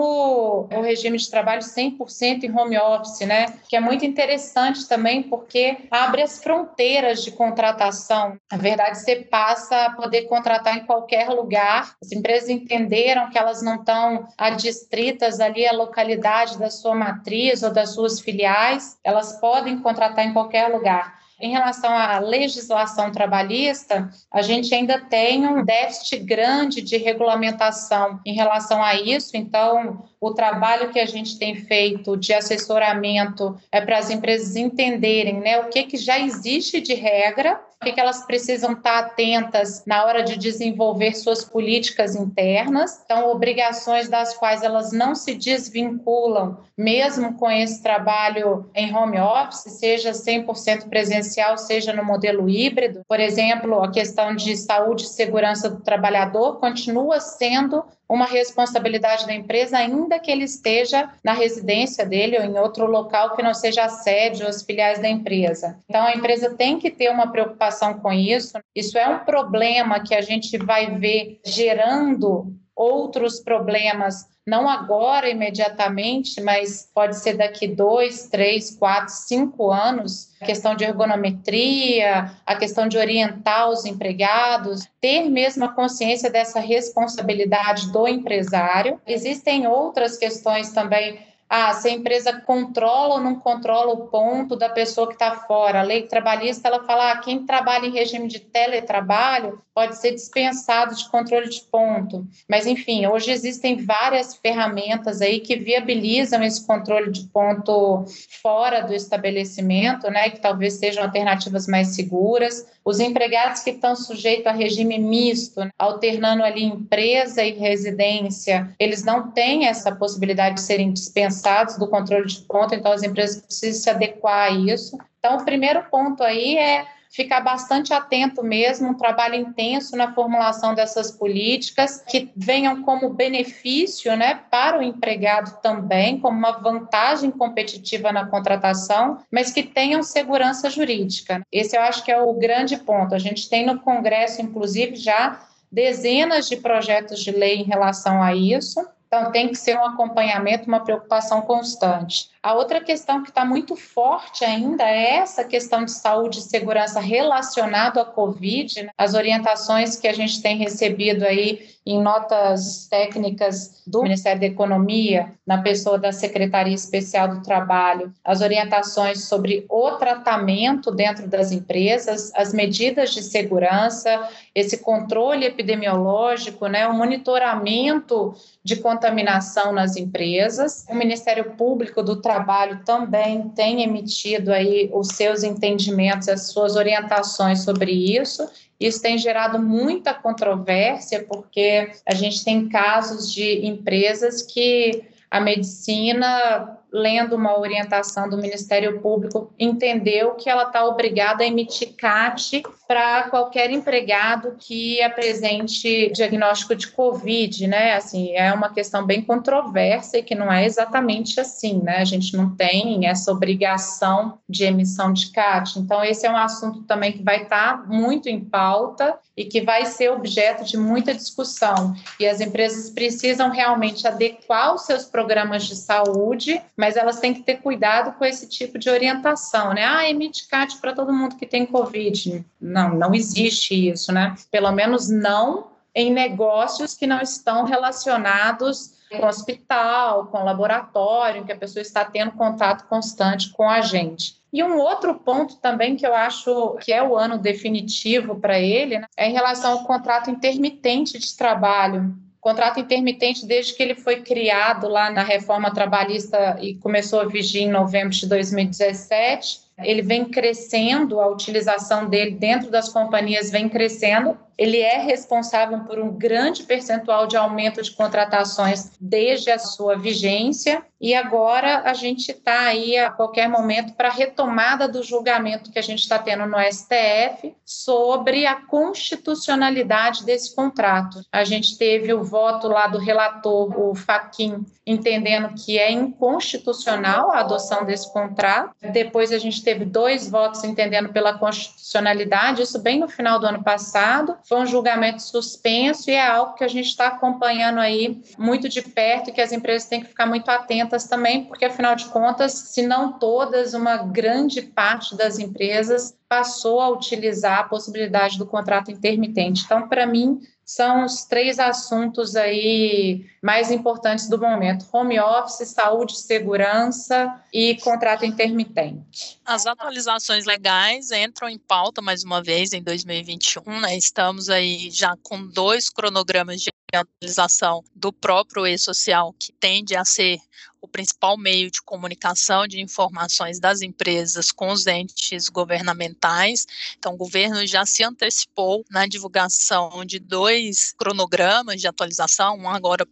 o 0.72 0.82
regime 0.82 1.18
de 1.18 1.30
trabalho 1.30 1.62
100% 1.62 2.44
em 2.44 2.58
home 2.58 2.78
office, 2.78 3.28
né? 3.28 3.46
Que 3.68 3.76
é 3.76 3.80
muito 3.80 4.06
interessante 4.06 4.88
também 4.88 5.24
porque 5.24 5.78
abre 5.92 6.22
as 6.22 6.42
fronteiras 6.42 7.24
de 7.24 7.32
contratação. 7.32 8.38
Na 8.52 8.58
verdade, 8.58 9.00
você 9.00 9.18
passa 9.18 9.86
a 9.86 9.92
poder 9.92 10.24
contratar 10.24 10.78
em 10.78 10.86
qualquer 10.86 11.30
lugar. 11.30 11.96
As 12.02 12.12
empresas 12.12 12.50
entenderam 12.50 13.30
que 13.30 13.38
elas 13.38 13.62
não 13.62 13.76
estão 13.76 14.28
adstritas 14.38 15.40
ali 15.40 15.68
à 15.68 15.74
localidade 15.74 16.58
da 16.58 16.70
sua 16.70 16.96
matriz 16.96 17.64
ou 17.64 17.72
das 17.72 17.94
suas 17.94 18.20
filiais, 18.20 18.98
elas 19.04 19.40
podem 19.40 19.80
contratar 19.80 20.26
em 20.26 20.34
qualquer 20.34 20.68
lugar. 20.68 21.23
Em 21.40 21.52
relação 21.52 21.92
à 21.92 22.20
legislação 22.20 23.12
trabalhista, 23.12 24.10
a 24.32 24.42
gente 24.42 24.74
ainda 24.74 25.00
tem 25.00 25.48
um 25.48 25.64
déficit 25.64 26.20
grande 26.20 26.82
de 26.82 26.98
regulamentação 26.98 28.20
em 28.26 28.34
relação 28.34 28.84
a 28.84 28.96
isso, 28.96 29.36
então 29.36 30.06
o 30.24 30.34
trabalho 30.34 30.90
que 30.90 31.00
a 31.00 31.06
gente 31.06 31.38
tem 31.38 31.56
feito 31.56 32.16
de 32.16 32.34
assessoramento 32.34 33.58
é 33.70 33.82
para 33.82 33.98
as 33.98 34.10
empresas 34.10 34.56
entenderem 34.56 35.42
né, 35.42 35.60
o 35.60 35.70
que, 35.70 35.84
que 35.84 35.98
já 35.98 36.18
existe 36.18 36.80
de 36.80 36.94
regra 36.94 37.60
o 37.90 37.94
que 37.94 38.00
elas 38.00 38.26
precisam 38.26 38.74
estar 38.74 39.00
atentas 39.00 39.84
na 39.86 40.06
hora 40.06 40.24
de 40.24 40.38
desenvolver 40.38 41.14
suas 41.14 41.44
políticas 41.44 42.16
internas. 42.16 43.02
Então, 43.04 43.30
obrigações 43.30 44.10
das 44.10 44.36
quais 44.36 44.64
elas 44.64 44.92
não 44.92 45.14
se 45.16 45.36
desvinculam, 45.36 46.58
mesmo 46.78 47.36
com 47.36 47.50
esse 47.52 47.82
trabalho 47.84 48.70
em 48.74 48.96
home 48.96 49.20
office, 49.20 49.64
seja 49.80 50.12
100% 50.12 50.88
presencial, 50.90 51.58
seja 51.58 51.94
no 51.94 52.04
modelo 52.04 52.50
híbrido. 52.50 53.02
Por 53.08 53.20
exemplo, 53.20 53.84
a 53.84 53.92
questão 53.92 54.36
de 54.36 54.56
saúde 54.56 55.04
e 55.04 55.08
segurança 55.08 55.70
do 55.70 55.82
trabalhador 55.82 56.60
continua 56.60 57.20
sendo 57.20 57.84
uma 58.08 58.26
responsabilidade 58.26 59.26
da 59.26 59.34
empresa, 59.34 59.78
ainda 59.78 60.20
que 60.20 60.30
ele 60.30 60.44
esteja 60.44 61.10
na 61.24 61.34
residência 61.34 62.06
dele 62.06 62.38
ou 62.38 62.44
em 62.44 62.58
outro 62.60 62.86
local 62.86 63.36
que 63.36 63.42
não 63.42 63.54
seja 63.54 63.84
a 63.84 63.90
sede 63.90 64.44
ou 64.44 64.50
as 64.50 64.64
filiais 64.64 65.00
da 65.00 65.10
empresa. 65.10 65.80
Então, 65.90 66.06
a 66.06 66.14
empresa 66.14 66.54
tem 66.56 66.78
que 66.78 66.92
ter 66.92 67.10
uma 67.10 67.32
preocupação 67.32 67.96
com 67.96 68.12
isso. 68.12 68.58
Isso 68.76 68.98
é 68.98 69.08
um 69.08 69.20
problema 69.20 70.00
que 70.00 70.14
a 70.14 70.22
gente 70.22 70.58
vai 70.58 70.98
ver 70.98 71.40
gerando 71.46 72.54
outros 72.76 73.40
problemas 73.40 74.28
não 74.46 74.68
agora 74.68 75.30
imediatamente, 75.30 76.42
mas 76.42 76.90
pode 76.94 77.18
ser 77.18 77.38
daqui 77.38 77.66
dois, 77.66 78.28
três, 78.28 78.76
quatro, 78.76 79.14
cinco 79.14 79.72
anos. 79.72 80.34
A 80.42 80.46
questão 80.46 80.76
de 80.76 80.84
ergonometria, 80.84 82.32
a 82.46 82.56
questão 82.58 82.88
de 82.88 82.98
orientar 82.98 83.70
os 83.70 83.86
empregados, 83.86 84.86
ter 85.00 85.30
mesmo 85.30 85.64
a 85.64 85.70
consciência 85.70 86.30
dessa 86.30 86.60
responsabilidade 86.60 87.90
do 87.92 88.06
empresário. 88.06 89.00
Existem 89.08 89.66
outras 89.66 90.18
questões 90.18 90.72
também 90.72 91.20
ah, 91.56 91.72
se 91.72 91.88
a 91.88 91.92
empresa 91.92 92.42
controla 92.42 93.14
ou 93.14 93.22
não 93.22 93.36
controla 93.36 93.94
o 93.94 94.08
ponto 94.08 94.56
da 94.56 94.70
pessoa 94.70 95.06
que 95.06 95.14
está 95.14 95.36
fora. 95.36 95.82
A 95.82 95.84
lei 95.84 96.02
trabalhista 96.02 96.68
ela 96.68 96.84
fala 96.84 97.12
ah, 97.12 97.18
quem 97.20 97.46
trabalha 97.46 97.86
em 97.86 97.92
regime 97.92 98.28
de 98.28 98.40
teletrabalho 98.40 99.62
pode 99.72 100.00
ser 100.00 100.12
dispensado 100.14 100.96
de 100.96 101.08
controle 101.10 101.48
de 101.48 101.62
ponto. 101.62 102.26
Mas 102.50 102.66
enfim, 102.66 103.06
hoje 103.06 103.30
existem 103.30 103.86
várias 103.86 104.36
ferramentas 104.36 105.22
aí 105.22 105.40
que 105.42 105.56
viabilizam 105.56 106.44
esse 106.44 106.66
controle 106.66 107.12
de 107.12 107.28
ponto 107.28 108.04
fora 108.42 108.82
do 108.82 108.94
estabelecimento, 108.94 110.10
né, 110.10 110.32
que 110.32 110.40
talvez 110.40 110.74
sejam 110.74 111.04
alternativas 111.04 111.68
mais 111.68 111.90
seguras. 111.90 112.66
Os 112.84 113.00
empregados 113.00 113.62
que 113.62 113.72
estão 113.72 113.96
sujeitos 113.96 114.48
a 114.48 114.52
regime 114.52 114.98
misto, 114.98 115.60
né, 115.60 115.70
alternando 115.78 116.44
ali 116.44 116.64
empresa 116.64 117.44
e 117.44 117.52
residência, 117.52 118.74
eles 118.80 119.04
não 119.04 119.32
têm 119.32 119.68
essa 119.68 119.96
possibilidade 119.96 120.56
de 120.56 120.62
serem 120.62 120.92
dispensados 120.92 121.43
do 121.78 121.88
controle 121.88 122.26
de 122.26 122.42
ponto, 122.42 122.74
então 122.74 122.92
as 122.92 123.04
empresas 123.04 123.42
precisam 123.42 123.82
se 123.82 123.90
adequar 123.90 124.48
a 124.48 124.50
isso. 124.52 124.98
Então, 125.20 125.38
o 125.38 125.46
primeiro 125.46 125.84
ponto 125.90 126.24
aí 126.24 126.58
é 126.58 126.86
ficar 127.14 127.42
bastante 127.42 127.94
atento 127.94 128.44
mesmo, 128.44 128.90
um 128.90 128.94
trabalho 128.96 129.36
intenso 129.36 129.96
na 129.96 130.14
formulação 130.14 130.74
dessas 130.74 131.12
políticas 131.12 132.04
que 132.10 132.32
venham 132.36 132.82
como 132.82 133.14
benefício 133.14 134.16
né, 134.18 134.42
para 134.50 134.80
o 134.80 134.82
empregado 134.82 135.62
também, 135.62 136.20
como 136.20 136.36
uma 136.36 136.54
vantagem 136.54 137.30
competitiva 137.30 138.12
na 138.12 138.26
contratação, 138.26 139.20
mas 139.32 139.52
que 139.52 139.62
tenham 139.62 140.02
segurança 140.02 140.72
jurídica. 140.72 141.44
Esse 141.52 141.78
eu 141.78 141.82
acho 141.84 142.04
que 142.04 142.12
é 142.12 142.20
o 142.20 142.34
grande 142.34 142.78
ponto. 142.78 143.14
A 143.14 143.20
gente 143.20 143.48
tem 143.48 143.64
no 143.64 143.80
Congresso, 143.80 144.42
inclusive, 144.42 144.96
já 144.96 145.40
dezenas 145.72 146.50
de 146.50 146.58
projetos 146.58 147.20
de 147.20 147.32
lei 147.32 147.58
em 147.58 147.64
relação 147.64 148.24
a 148.24 148.34
isso. 148.36 148.84
Então, 149.16 149.32
tem 149.32 149.48
que 149.48 149.56
ser 149.56 149.78
um 149.78 149.86
acompanhamento, 149.86 150.68
uma 150.68 150.84
preocupação 150.84 151.40
constante. 151.44 152.32
A 152.44 152.54
outra 152.56 152.82
questão 152.82 153.24
que 153.24 153.30
está 153.30 153.46
muito 153.46 153.78
forte 153.78 154.44
ainda 154.44 154.84
é 154.84 155.16
essa 155.16 155.46
questão 155.46 155.86
de 155.86 155.92
saúde 155.92 156.40
e 156.40 156.42
segurança 156.42 157.00
relacionado 157.00 158.02
à 158.02 158.06
Covid, 158.06 158.84
né? 158.84 158.90
as 158.98 159.14
orientações 159.14 159.96
que 159.96 160.10
a 160.10 160.14
gente 160.14 160.42
tem 160.42 160.58
recebido 160.58 161.24
aí 161.24 161.72
em 161.86 162.02
notas 162.02 162.88
técnicas 162.90 163.82
do 163.86 164.04
Ministério 164.04 164.42
da 164.42 164.48
Economia, 164.48 165.34
na 165.46 165.62
pessoa 165.62 165.98
da 165.98 166.12
Secretaria 166.12 166.74
Especial 166.74 167.28
do 167.28 167.42
Trabalho, 167.42 168.14
as 168.24 168.42
orientações 168.42 169.26
sobre 169.26 169.66
o 169.70 169.92
tratamento 169.92 170.92
dentro 170.92 171.28
das 171.28 171.52
empresas, 171.52 172.32
as 172.36 172.54
medidas 172.54 173.14
de 173.14 173.22
segurança, 173.22 174.30
esse 174.56 174.78
controle 174.78 175.46
epidemiológico, 175.46 176.68
né, 176.68 176.88
o 176.88 176.94
monitoramento 176.94 178.34
de 178.64 178.78
contaminação 178.78 179.74
nas 179.74 179.98
empresas. 179.98 180.86
O 180.90 180.96
Ministério 180.96 181.52
Público 181.58 182.02
do 182.02 182.22
Trabalho 182.22 182.33
Trabalho 182.34 182.80
também 182.84 183.50
tem 183.50 183.84
emitido 183.84 184.52
aí 184.52 184.90
os 184.92 185.10
seus 185.10 185.44
entendimentos, 185.44 186.28
as 186.28 186.48
suas 186.48 186.76
orientações 186.76 187.64
sobre 187.64 187.92
isso. 187.92 188.50
Isso 188.80 189.00
tem 189.00 189.20
gerado 189.20 189.60
muita 189.60 190.16
controvérsia, 190.16 191.24
porque 191.30 191.92
a 192.04 192.16
gente 192.16 192.44
tem 192.44 192.68
casos 192.68 193.32
de 193.32 193.64
empresas 193.66 194.42
que 194.42 195.04
a 195.30 195.40
medicina 195.40 196.80
lendo 196.94 197.36
uma 197.36 197.60
orientação 197.60 198.30
do 198.30 198.38
Ministério 198.38 199.02
Público, 199.02 199.52
entendeu 199.58 200.36
que 200.36 200.48
ela 200.48 200.66
está 200.66 200.86
obrigada 200.86 201.44
a 201.44 201.48
emitir 201.48 201.96
CAT 201.98 202.62
para 202.94 203.24
qualquer 203.24 203.72
empregado 203.72 204.56
que 204.60 205.02
apresente 205.02 206.12
diagnóstico 206.14 206.76
de 206.76 206.90
Covid, 206.90 207.66
né? 207.66 207.96
Assim, 207.96 208.36
é 208.36 208.54
uma 208.54 208.70
questão 208.70 209.04
bem 209.04 209.20
controversa 209.20 210.20
e 210.20 210.22
que 210.22 210.36
não 210.36 210.54
é 210.54 210.64
exatamente 210.64 211.40
assim, 211.40 211.82
né? 211.82 211.98
A 211.98 212.06
gente 212.06 212.38
não 212.38 212.56
tem 212.56 213.08
essa 213.08 213.32
obrigação 213.32 214.38
de 214.48 214.66
emissão 214.66 215.12
de 215.12 215.32
CAT. 215.32 215.80
Então, 215.80 216.04
esse 216.04 216.28
é 216.28 216.30
um 216.30 216.38
assunto 216.38 216.84
também 216.84 217.14
que 217.14 217.24
vai 217.24 217.42
estar 217.42 217.80
tá 217.80 217.84
muito 217.88 218.30
em 218.30 218.40
pauta 218.40 219.18
e 219.36 219.44
que 219.46 219.62
vai 219.62 219.88
ser 219.88 220.12
objeto 220.12 220.64
de 220.64 220.78
muita 220.78 221.16
discussão. 221.16 221.96
E 222.20 222.28
as 222.28 222.40
empresas 222.40 222.92
precisam 222.92 223.50
realmente 223.50 224.08
adequar 224.08 224.76
os 224.76 224.84
seus 224.84 225.06
programas 225.06 225.66
de 225.66 225.76
saúde, 225.76 226.62
mas 226.78 226.96
elas 226.96 227.20
têm 227.20 227.34
que 227.34 227.42
ter 227.42 227.56
cuidado 227.56 228.16
com 228.20 228.24
esse 228.24 228.48
tipo 228.48 228.78
de 228.78 228.88
orientação, 228.92 229.74
né? 229.74 229.84
Ah, 229.84 230.08
emite 230.08 230.48
CAT 230.48 230.78
para 230.78 230.94
todo 230.94 231.12
mundo 231.12 231.36
que 231.36 231.48
tem 231.48 231.66
Covid. 231.66 232.46
Não, 232.64 232.96
não 232.96 233.14
existe 233.14 233.90
isso, 233.90 234.12
né? 234.14 234.36
Pelo 234.50 234.72
menos 234.72 235.10
não 235.10 235.68
em 235.94 236.12
negócios 236.12 236.96
que 236.96 237.06
não 237.06 237.22
estão 237.22 237.66
relacionados 237.66 238.94
com 239.12 239.28
hospital, 239.28 240.28
com 240.28 240.44
laboratório, 240.44 241.42
em 241.42 241.46
que 241.46 241.52
a 241.52 241.58
pessoa 241.58 241.82
está 241.82 242.04
tendo 242.06 242.32
contato 242.32 242.88
constante 242.88 243.52
com 243.52 243.70
a 243.70 243.82
gente. 243.82 244.42
E 244.52 244.64
um 244.64 244.78
outro 244.78 245.16
ponto 245.16 245.58
também 245.58 245.96
que 245.96 246.08
eu 246.08 246.16
acho 246.16 246.78
que 246.82 246.92
é 246.92 247.04
o 247.04 247.16
ano 247.16 247.38
definitivo 247.38 248.40
para 248.40 248.60
ele 248.60 249.00
né, 249.00 249.06
é 249.18 249.28
em 249.28 249.34
relação 249.34 249.74
ao 249.74 249.84
contrato 249.84 250.32
intermitente 250.32 251.20
de 251.20 251.36
trabalho 251.36 252.16
contrato 252.44 252.78
intermitente 252.78 253.46
desde 253.46 253.74
que 253.74 253.82
ele 253.82 253.96
foi 253.96 254.20
criado 254.20 254.90
lá 254.90 255.10
na 255.10 255.24
reforma 255.24 255.74
trabalhista 255.74 256.58
e 256.62 256.76
começou 256.76 257.22
a 257.22 257.26
vigir 257.26 257.62
em 257.62 257.72
novembro 257.72 258.10
de 258.10 258.28
2017. 258.28 259.62
Ele 259.78 260.02
vem 260.02 260.26
crescendo, 260.26 261.20
a 261.20 261.28
utilização 261.28 262.08
dele 262.08 262.32
dentro 262.32 262.70
das 262.70 262.90
companhias 262.90 263.50
vem 263.50 263.68
crescendo. 263.68 264.38
Ele 264.58 264.80
é 264.80 265.00
responsável 265.00 265.80
por 265.82 266.00
um 266.00 266.12
grande 266.12 266.64
percentual 266.64 267.26
de 267.26 267.36
aumento 267.36 267.82
de 267.82 267.92
contratações 267.92 268.92
desde 269.00 269.50
a 269.50 269.58
sua 269.58 269.98
vigência 269.98 270.84
e 271.04 271.14
agora 271.14 271.82
a 271.84 271.94
gente 271.94 272.32
está 272.32 272.62
aí 272.62 272.98
a 272.98 273.12
qualquer 273.12 273.50
momento 273.50 273.94
para 273.94 274.08
a 274.08 274.12
retomada 274.12 274.88
do 274.88 275.04
julgamento 275.04 275.70
que 275.70 275.78
a 275.78 275.82
gente 275.82 276.00
está 276.00 276.18
tendo 276.18 276.46
no 276.46 276.56
STF 276.58 277.54
sobre 277.66 278.46
a 278.46 278.56
constitucionalidade 278.56 280.24
desse 280.24 280.56
contrato. 280.56 281.22
A 281.30 281.44
gente 281.44 281.78
teve 281.78 282.14
o 282.14 282.24
voto 282.24 282.70
lá 282.70 282.88
do 282.88 283.00
relator, 283.00 283.78
o 283.78 283.94
Faquin, 283.94 284.66
entendendo 284.86 285.54
que 285.56 285.78
é 285.78 285.92
inconstitucional 285.92 287.32
a 287.32 287.40
adoção 287.40 287.86
desse 287.86 288.12
contrato. 288.14 288.74
Depois 288.94 289.34
a 289.34 289.38
gente 289.38 289.62
teve 289.62 289.84
dois 289.84 290.30
votos 290.30 290.64
entendendo 290.64 291.10
pela 291.10 291.38
constitucionalidade, 291.38 292.62
isso 292.62 292.80
bem 292.80 293.00
no 293.00 293.10
final 293.10 293.40
do 293.40 293.46
ano 293.46 293.62
passado. 293.62 294.38
Foi 294.48 294.60
um 294.60 294.66
julgamento 294.66 295.22
suspenso 295.22 296.10
e 296.10 296.14
é 296.14 296.26
algo 296.26 296.54
que 296.54 296.64
a 296.64 296.68
gente 296.68 296.88
está 296.88 297.08
acompanhando 297.08 297.80
aí 297.80 298.22
muito 298.38 298.70
de 298.70 298.82
perto 298.82 299.30
e 299.30 299.34
que 299.34 299.42
as 299.42 299.52
empresas 299.52 299.88
têm 299.88 300.02
que 300.02 300.08
ficar 300.08 300.26
muito 300.26 300.50
atentas 300.50 300.93
também, 301.02 301.46
porque 301.46 301.66
afinal 301.66 301.96
de 301.96 302.06
contas, 302.06 302.52
se 302.52 302.84
não 302.84 303.14
todas, 303.18 303.74
uma 303.74 303.98
grande 303.98 304.62
parte 304.62 305.16
das 305.16 305.40
empresas 305.40 306.16
passou 306.30 306.80
a 306.80 306.90
utilizar 306.90 307.60
a 307.60 307.64
possibilidade 307.64 308.38
do 308.38 308.46
contrato 308.46 308.92
intermitente. 308.92 309.64
Então, 309.66 309.88
para 309.88 310.06
mim, 310.06 310.40
são 310.66 311.06
os 311.06 311.26
três 311.26 311.60
assuntos 311.60 312.36
aí 312.36 313.26
mais 313.42 313.70
importantes 313.70 314.30
do 314.30 314.40
momento: 314.40 314.86
home 314.92 315.20
office, 315.20 315.68
saúde, 315.70 316.18
segurança 316.18 317.42
e 317.52 317.76
contrato 317.82 318.26
intermitente. 318.26 319.40
As 319.46 319.66
atualizações 319.66 320.46
legais 320.46 321.12
entram 321.12 321.50
em 321.50 321.60
pauta 321.60 322.02
mais 322.02 322.24
uma 322.24 322.42
vez 322.42 322.72
em 322.72 322.82
2021, 322.82 323.82
né? 323.82 323.98
Estamos 323.98 324.50
aí 324.50 324.90
já 324.90 325.16
com 325.22 325.46
dois 325.46 325.90
cronogramas 325.90 326.62
de 326.62 326.72
atualização 326.94 327.84
do 327.94 328.14
próprio 328.14 328.66
e-social, 328.66 329.34
que 329.34 329.52
tende 329.52 329.96
a 329.96 330.06
ser 330.06 330.40
o 330.84 330.88
principal 330.88 331.38
meio 331.38 331.72
de 331.72 331.82
comunicação 331.82 332.68
de 332.68 332.82
informações 332.82 333.58
das 333.58 333.82
empresas 333.82 334.52
com 334.52 334.70
os 334.70 334.86
entes 334.86 335.48
governamentais. 335.48 336.68
Então, 337.00 337.14
o 337.14 337.18
governo 337.18 337.66
já 337.66 337.86
se 337.86 338.04
antecipou 338.04 338.84
na 338.92 339.08
divulgação 339.08 340.04
de 340.04 340.20
dois 340.20 340.92
cronogramas 340.92 341.80
de 341.80 341.88
atualização, 341.88 342.58
um 342.58 342.68
agora 342.68 343.08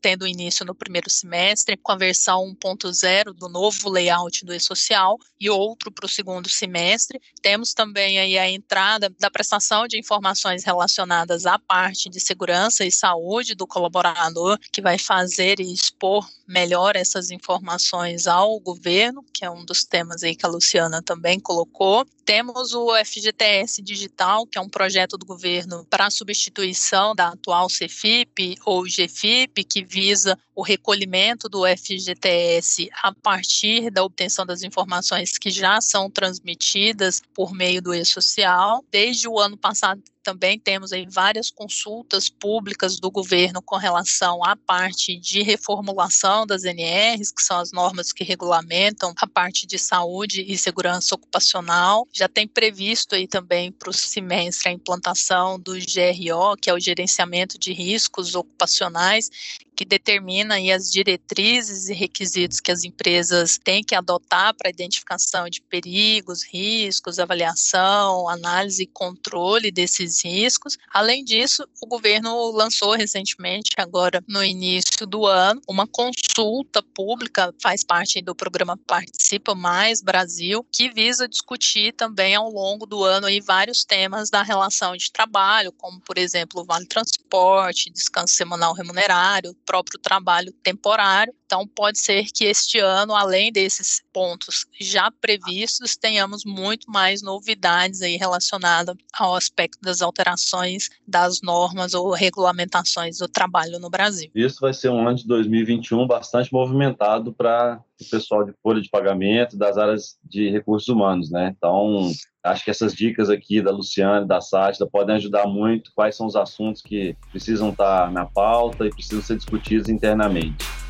tendo 0.00 0.26
início 0.26 0.64
no 0.64 0.74
primeiro 0.74 1.10
semestre, 1.10 1.76
com 1.76 1.92
a 1.92 1.96
versão 1.96 2.54
1.0 2.54 3.32
do 3.32 3.48
novo 3.48 3.90
layout 3.90 4.44
do 4.44 4.54
e-social 4.54 5.18
e 5.40 5.50
outro 5.50 5.90
para 5.90 6.06
o 6.06 6.08
segundo 6.08 6.48
semestre. 6.48 7.20
Temos 7.42 7.74
também 7.74 8.18
aí 8.18 8.38
a 8.38 8.48
entrada 8.48 9.10
da 9.18 9.30
prestação 9.30 9.86
de 9.86 9.98
informações 9.98 10.64
relacionadas 10.64 11.46
à 11.46 11.58
parte 11.58 12.08
de 12.08 12.20
segurança 12.20 12.84
e 12.84 12.92
saúde 12.92 13.54
do 13.54 13.66
colaborador, 13.66 14.58
que 14.72 14.80
vai 14.80 14.98
fazer 14.98 15.60
e 15.60 15.72
expor 15.72 16.28
melhor 16.46 16.94
essas 16.96 17.30
informações 17.30 18.26
ao 18.26 18.58
governo, 18.60 19.24
que 19.32 19.44
é 19.44 19.50
um 19.50 19.64
dos 19.64 19.84
temas 19.84 20.22
aí 20.22 20.36
que 20.36 20.46
a 20.46 20.48
Luciana 20.48 21.02
também 21.02 21.40
colocou. 21.40 22.06
Temos 22.24 22.72
o 22.72 22.94
FGTS 23.04 23.82
Digital, 23.82 24.46
que 24.46 24.56
é 24.56 24.60
um 24.60 24.68
projeto 24.68 25.18
do 25.18 25.26
governo 25.26 25.84
para 25.90 26.10
substituição 26.10 27.14
da 27.14 27.28
atual 27.28 27.68
CFIP 27.68 28.56
ou 28.64 28.84
GFIP, 28.84 29.62
que 29.64 29.84
visa 29.84 30.38
o 30.54 30.62
recolhimento 30.62 31.48
do 31.48 31.64
FGTS 31.66 32.88
a 33.02 33.12
partir 33.12 33.90
da 33.90 34.04
obtenção 34.04 34.46
das 34.46 34.62
informações 34.62 35.36
que 35.36 35.50
já 35.50 35.80
são 35.80 36.10
transmitidas 36.10 37.20
por 37.34 37.52
meio 37.52 37.82
do 37.82 37.94
e-social. 37.94 38.84
Desde 38.90 39.28
o 39.28 39.38
ano 39.38 39.56
passado 39.56 40.02
também 40.24 40.58
temos 40.58 40.90
aí 40.90 41.06
várias 41.06 41.50
consultas 41.50 42.30
públicas 42.30 42.98
do 42.98 43.10
governo 43.10 43.60
com 43.60 43.76
relação 43.76 44.42
à 44.42 44.56
parte 44.56 45.16
de 45.16 45.42
reformulação 45.42 46.46
das 46.46 46.64
NRs, 46.64 47.30
que 47.30 47.42
são 47.42 47.58
as 47.58 47.70
normas 47.70 48.10
que 48.10 48.24
regulamentam 48.24 49.12
a 49.18 49.26
parte 49.26 49.66
de 49.66 49.78
saúde 49.78 50.42
e 50.48 50.56
segurança 50.56 51.14
ocupacional. 51.14 52.08
Já 52.10 52.26
tem 52.26 52.48
previsto 52.48 53.14
aí 53.14 53.28
também 53.28 53.70
para 53.70 53.90
o 53.90 53.92
semestre 53.92 54.70
a 54.70 54.72
implantação 54.72 55.60
do 55.60 55.72
GRO, 55.72 56.56
que 56.58 56.70
é 56.70 56.74
o 56.74 56.80
gerenciamento 56.80 57.58
de 57.58 57.74
riscos 57.74 58.34
ocupacionais, 58.34 59.28
que 59.74 59.84
determina 59.84 60.56
as 60.74 60.90
diretrizes 60.90 61.88
e 61.88 61.94
requisitos 61.94 62.60
que 62.60 62.70
as 62.70 62.84
empresas 62.84 63.58
têm 63.58 63.82
que 63.82 63.94
adotar 63.94 64.54
para 64.54 64.70
identificação 64.70 65.48
de 65.48 65.60
perigos, 65.62 66.42
riscos, 66.42 67.18
avaliação, 67.18 68.28
análise 68.28 68.82
e 68.82 68.86
controle 68.86 69.70
desses 69.70 70.24
riscos. 70.24 70.78
Além 70.92 71.24
disso, 71.24 71.66
o 71.82 71.86
governo 71.86 72.50
lançou 72.52 72.92
recentemente, 72.92 73.70
agora 73.76 74.22
no 74.28 74.42
início 74.44 75.06
do 75.06 75.26
ano, 75.26 75.60
uma 75.68 75.86
consulta 75.86 76.82
pública, 76.82 77.54
faz 77.60 77.84
parte 77.84 78.20
do 78.22 78.34
programa 78.34 78.76
Participa 78.86 79.54
Mais 79.54 80.00
Brasil, 80.00 80.64
que 80.72 80.88
visa 80.88 81.28
discutir 81.28 81.92
também 81.92 82.34
ao 82.34 82.50
longo 82.50 82.86
do 82.86 83.04
ano 83.04 83.26
aí 83.26 83.40
vários 83.40 83.84
temas 83.84 84.30
da 84.30 84.42
relação 84.42 84.96
de 84.96 85.10
trabalho, 85.10 85.72
como 85.72 86.00
por 86.00 86.18
exemplo 86.18 86.62
o 86.62 86.64
vale 86.64 86.86
transporte, 86.86 87.90
descanso 87.90 88.34
semanal 88.34 88.74
remunerário, 88.74 89.54
próprio 89.64 89.98
trabalho 89.98 90.52
temporário. 90.62 91.34
Então, 91.46 91.66
pode 91.66 91.98
ser 91.98 92.26
que 92.32 92.44
este 92.44 92.78
ano, 92.78 93.14
além 93.14 93.52
desses 93.52 94.02
pontos 94.12 94.66
já 94.80 95.10
previstos, 95.10 95.96
tenhamos 95.96 96.44
muito 96.44 96.90
mais 96.90 97.22
novidades 97.22 98.02
aí 98.02 98.16
relacionadas 98.16 98.96
ao 99.12 99.34
aspecto 99.34 99.78
das 99.80 100.02
alterações 100.02 100.90
das 101.06 101.40
normas 101.42 101.94
ou 101.94 102.12
regulamentações 102.12 103.18
do 103.18 103.28
trabalho 103.28 103.78
no 103.78 103.90
Brasil. 103.90 104.30
Isso 104.34 104.60
vai 104.60 104.72
ser 104.72 104.88
um 104.88 105.06
ano 105.06 105.16
de 105.16 105.26
2021 105.26 106.06
bastante 106.06 106.52
movimentado 106.52 107.32
para 107.32 107.80
o 108.06 108.10
pessoal 108.10 108.44
de 108.44 108.52
folha 108.62 108.80
de 108.80 108.90
pagamento 108.90 109.56
das 109.56 109.76
áreas 109.76 110.16
de 110.22 110.50
recursos 110.50 110.88
humanos, 110.88 111.30
né? 111.30 111.54
Então, 111.56 112.10
acho 112.44 112.64
que 112.64 112.70
essas 112.70 112.94
dicas 112.94 113.30
aqui 113.30 113.60
da 113.62 113.70
Luciane, 113.70 114.26
da 114.26 114.40
Sátila, 114.40 114.88
podem 114.90 115.16
ajudar 115.16 115.46
muito 115.46 115.90
quais 115.94 116.16
são 116.16 116.26
os 116.26 116.36
assuntos 116.36 116.82
que 116.82 117.16
precisam 117.30 117.70
estar 117.70 118.10
na 118.12 118.26
pauta 118.26 118.86
e 118.86 118.90
precisam 118.90 119.22
ser 119.22 119.36
discutidos 119.36 119.88
internamente. 119.88 120.83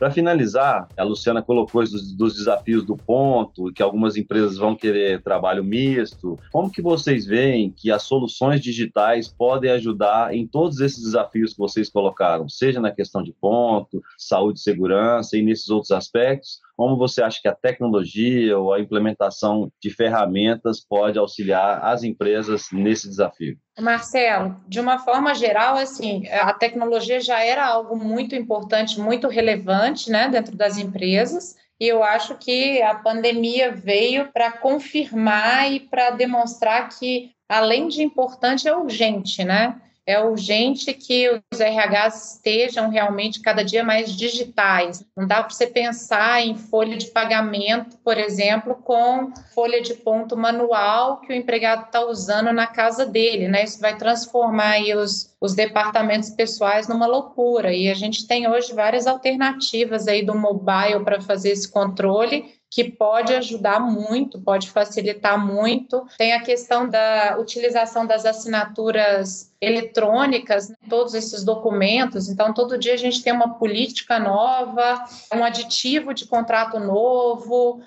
Para 0.00 0.10
finalizar, 0.10 0.88
a 0.96 1.04
Luciana 1.04 1.42
colocou 1.42 1.82
dos, 1.82 2.16
dos 2.16 2.34
desafios 2.34 2.86
do 2.86 2.96
ponto, 2.96 3.70
que 3.70 3.82
algumas 3.82 4.16
empresas 4.16 4.56
vão 4.56 4.74
querer 4.74 5.22
trabalho 5.22 5.62
misto. 5.62 6.38
Como 6.50 6.72
que 6.72 6.80
vocês 6.80 7.26
veem 7.26 7.70
que 7.70 7.90
as 7.90 8.04
soluções 8.04 8.62
digitais 8.62 9.28
podem 9.28 9.70
ajudar 9.72 10.34
em 10.34 10.46
todos 10.46 10.80
esses 10.80 11.04
desafios 11.04 11.52
que 11.52 11.58
vocês 11.58 11.90
colocaram, 11.90 12.48
seja 12.48 12.80
na 12.80 12.90
questão 12.90 13.22
de 13.22 13.34
ponto, 13.38 14.00
saúde 14.16 14.58
e 14.58 14.62
segurança 14.62 15.36
e 15.36 15.42
nesses 15.42 15.68
outros 15.68 15.90
aspectos? 15.90 16.60
Como 16.80 16.96
você 16.96 17.22
acha 17.22 17.38
que 17.42 17.46
a 17.46 17.54
tecnologia 17.54 18.58
ou 18.58 18.72
a 18.72 18.80
implementação 18.80 19.70
de 19.82 19.90
ferramentas 19.90 20.80
pode 20.80 21.18
auxiliar 21.18 21.84
as 21.84 22.02
empresas 22.02 22.68
nesse 22.72 23.06
desafio? 23.06 23.58
Marcelo, 23.78 24.56
de 24.66 24.80
uma 24.80 24.98
forma 24.98 25.34
geral, 25.34 25.76
assim, 25.76 26.26
a 26.28 26.54
tecnologia 26.54 27.20
já 27.20 27.44
era 27.44 27.66
algo 27.66 27.98
muito 28.02 28.34
importante, 28.34 28.98
muito 28.98 29.28
relevante, 29.28 30.10
né, 30.10 30.26
dentro 30.30 30.56
das 30.56 30.78
empresas. 30.78 31.54
E 31.78 31.86
eu 31.86 32.02
acho 32.02 32.38
que 32.38 32.80
a 32.80 32.94
pandemia 32.94 33.70
veio 33.72 34.32
para 34.32 34.50
confirmar 34.50 35.70
e 35.70 35.80
para 35.80 36.12
demonstrar 36.12 36.88
que, 36.88 37.32
além 37.46 37.88
de 37.88 38.02
importante, 38.02 38.66
é 38.66 38.74
urgente, 38.74 39.44
né? 39.44 39.78
É 40.10 40.20
urgente 40.20 40.92
que 40.92 41.28
os 41.52 41.60
RHs 41.60 42.34
estejam 42.34 42.90
realmente 42.90 43.40
cada 43.40 43.64
dia 43.64 43.84
mais 43.84 44.14
digitais. 44.14 45.04
Não 45.16 45.26
dá 45.26 45.42
para 45.42 45.50
você 45.50 45.66
pensar 45.66 46.42
em 46.42 46.56
folha 46.56 46.96
de 46.96 47.06
pagamento, 47.06 47.96
por 47.98 48.18
exemplo, 48.18 48.74
com 48.74 49.32
folha 49.54 49.80
de 49.80 49.94
ponto 49.94 50.36
manual 50.36 51.20
que 51.20 51.32
o 51.32 51.36
empregado 51.36 51.86
está 51.86 52.04
usando 52.04 52.52
na 52.52 52.66
casa 52.66 53.06
dele, 53.06 53.48
né? 53.48 53.64
Isso 53.64 53.80
vai 53.80 53.96
transformar 53.96 54.80
os, 54.96 55.34
os 55.40 55.54
departamentos 55.54 56.30
pessoais 56.30 56.88
numa 56.88 57.06
loucura. 57.06 57.72
E 57.72 57.88
a 57.88 57.94
gente 57.94 58.26
tem 58.26 58.48
hoje 58.48 58.74
várias 58.74 59.06
alternativas 59.06 60.08
aí 60.08 60.24
do 60.24 60.34
mobile 60.34 61.04
para 61.04 61.20
fazer 61.20 61.50
esse 61.50 61.70
controle 61.70 62.59
que 62.70 62.84
pode 62.84 63.34
ajudar 63.34 63.80
muito, 63.80 64.40
pode 64.40 64.70
facilitar 64.70 65.44
muito. 65.44 66.06
Tem 66.16 66.34
a 66.34 66.42
questão 66.42 66.88
da 66.88 67.36
utilização 67.36 68.06
das 68.06 68.24
assinaturas 68.24 69.52
eletrônicas, 69.60 70.68
né? 70.68 70.76
todos 70.88 71.14
esses 71.14 71.42
documentos. 71.42 72.28
Então, 72.28 72.54
todo 72.54 72.78
dia 72.78 72.94
a 72.94 72.96
gente 72.96 73.22
tem 73.22 73.32
uma 73.32 73.54
política 73.54 74.20
nova, 74.20 75.04
um 75.34 75.42
aditivo 75.42 76.14
de 76.14 76.26
contrato 76.26 76.78
novo, 76.78 77.82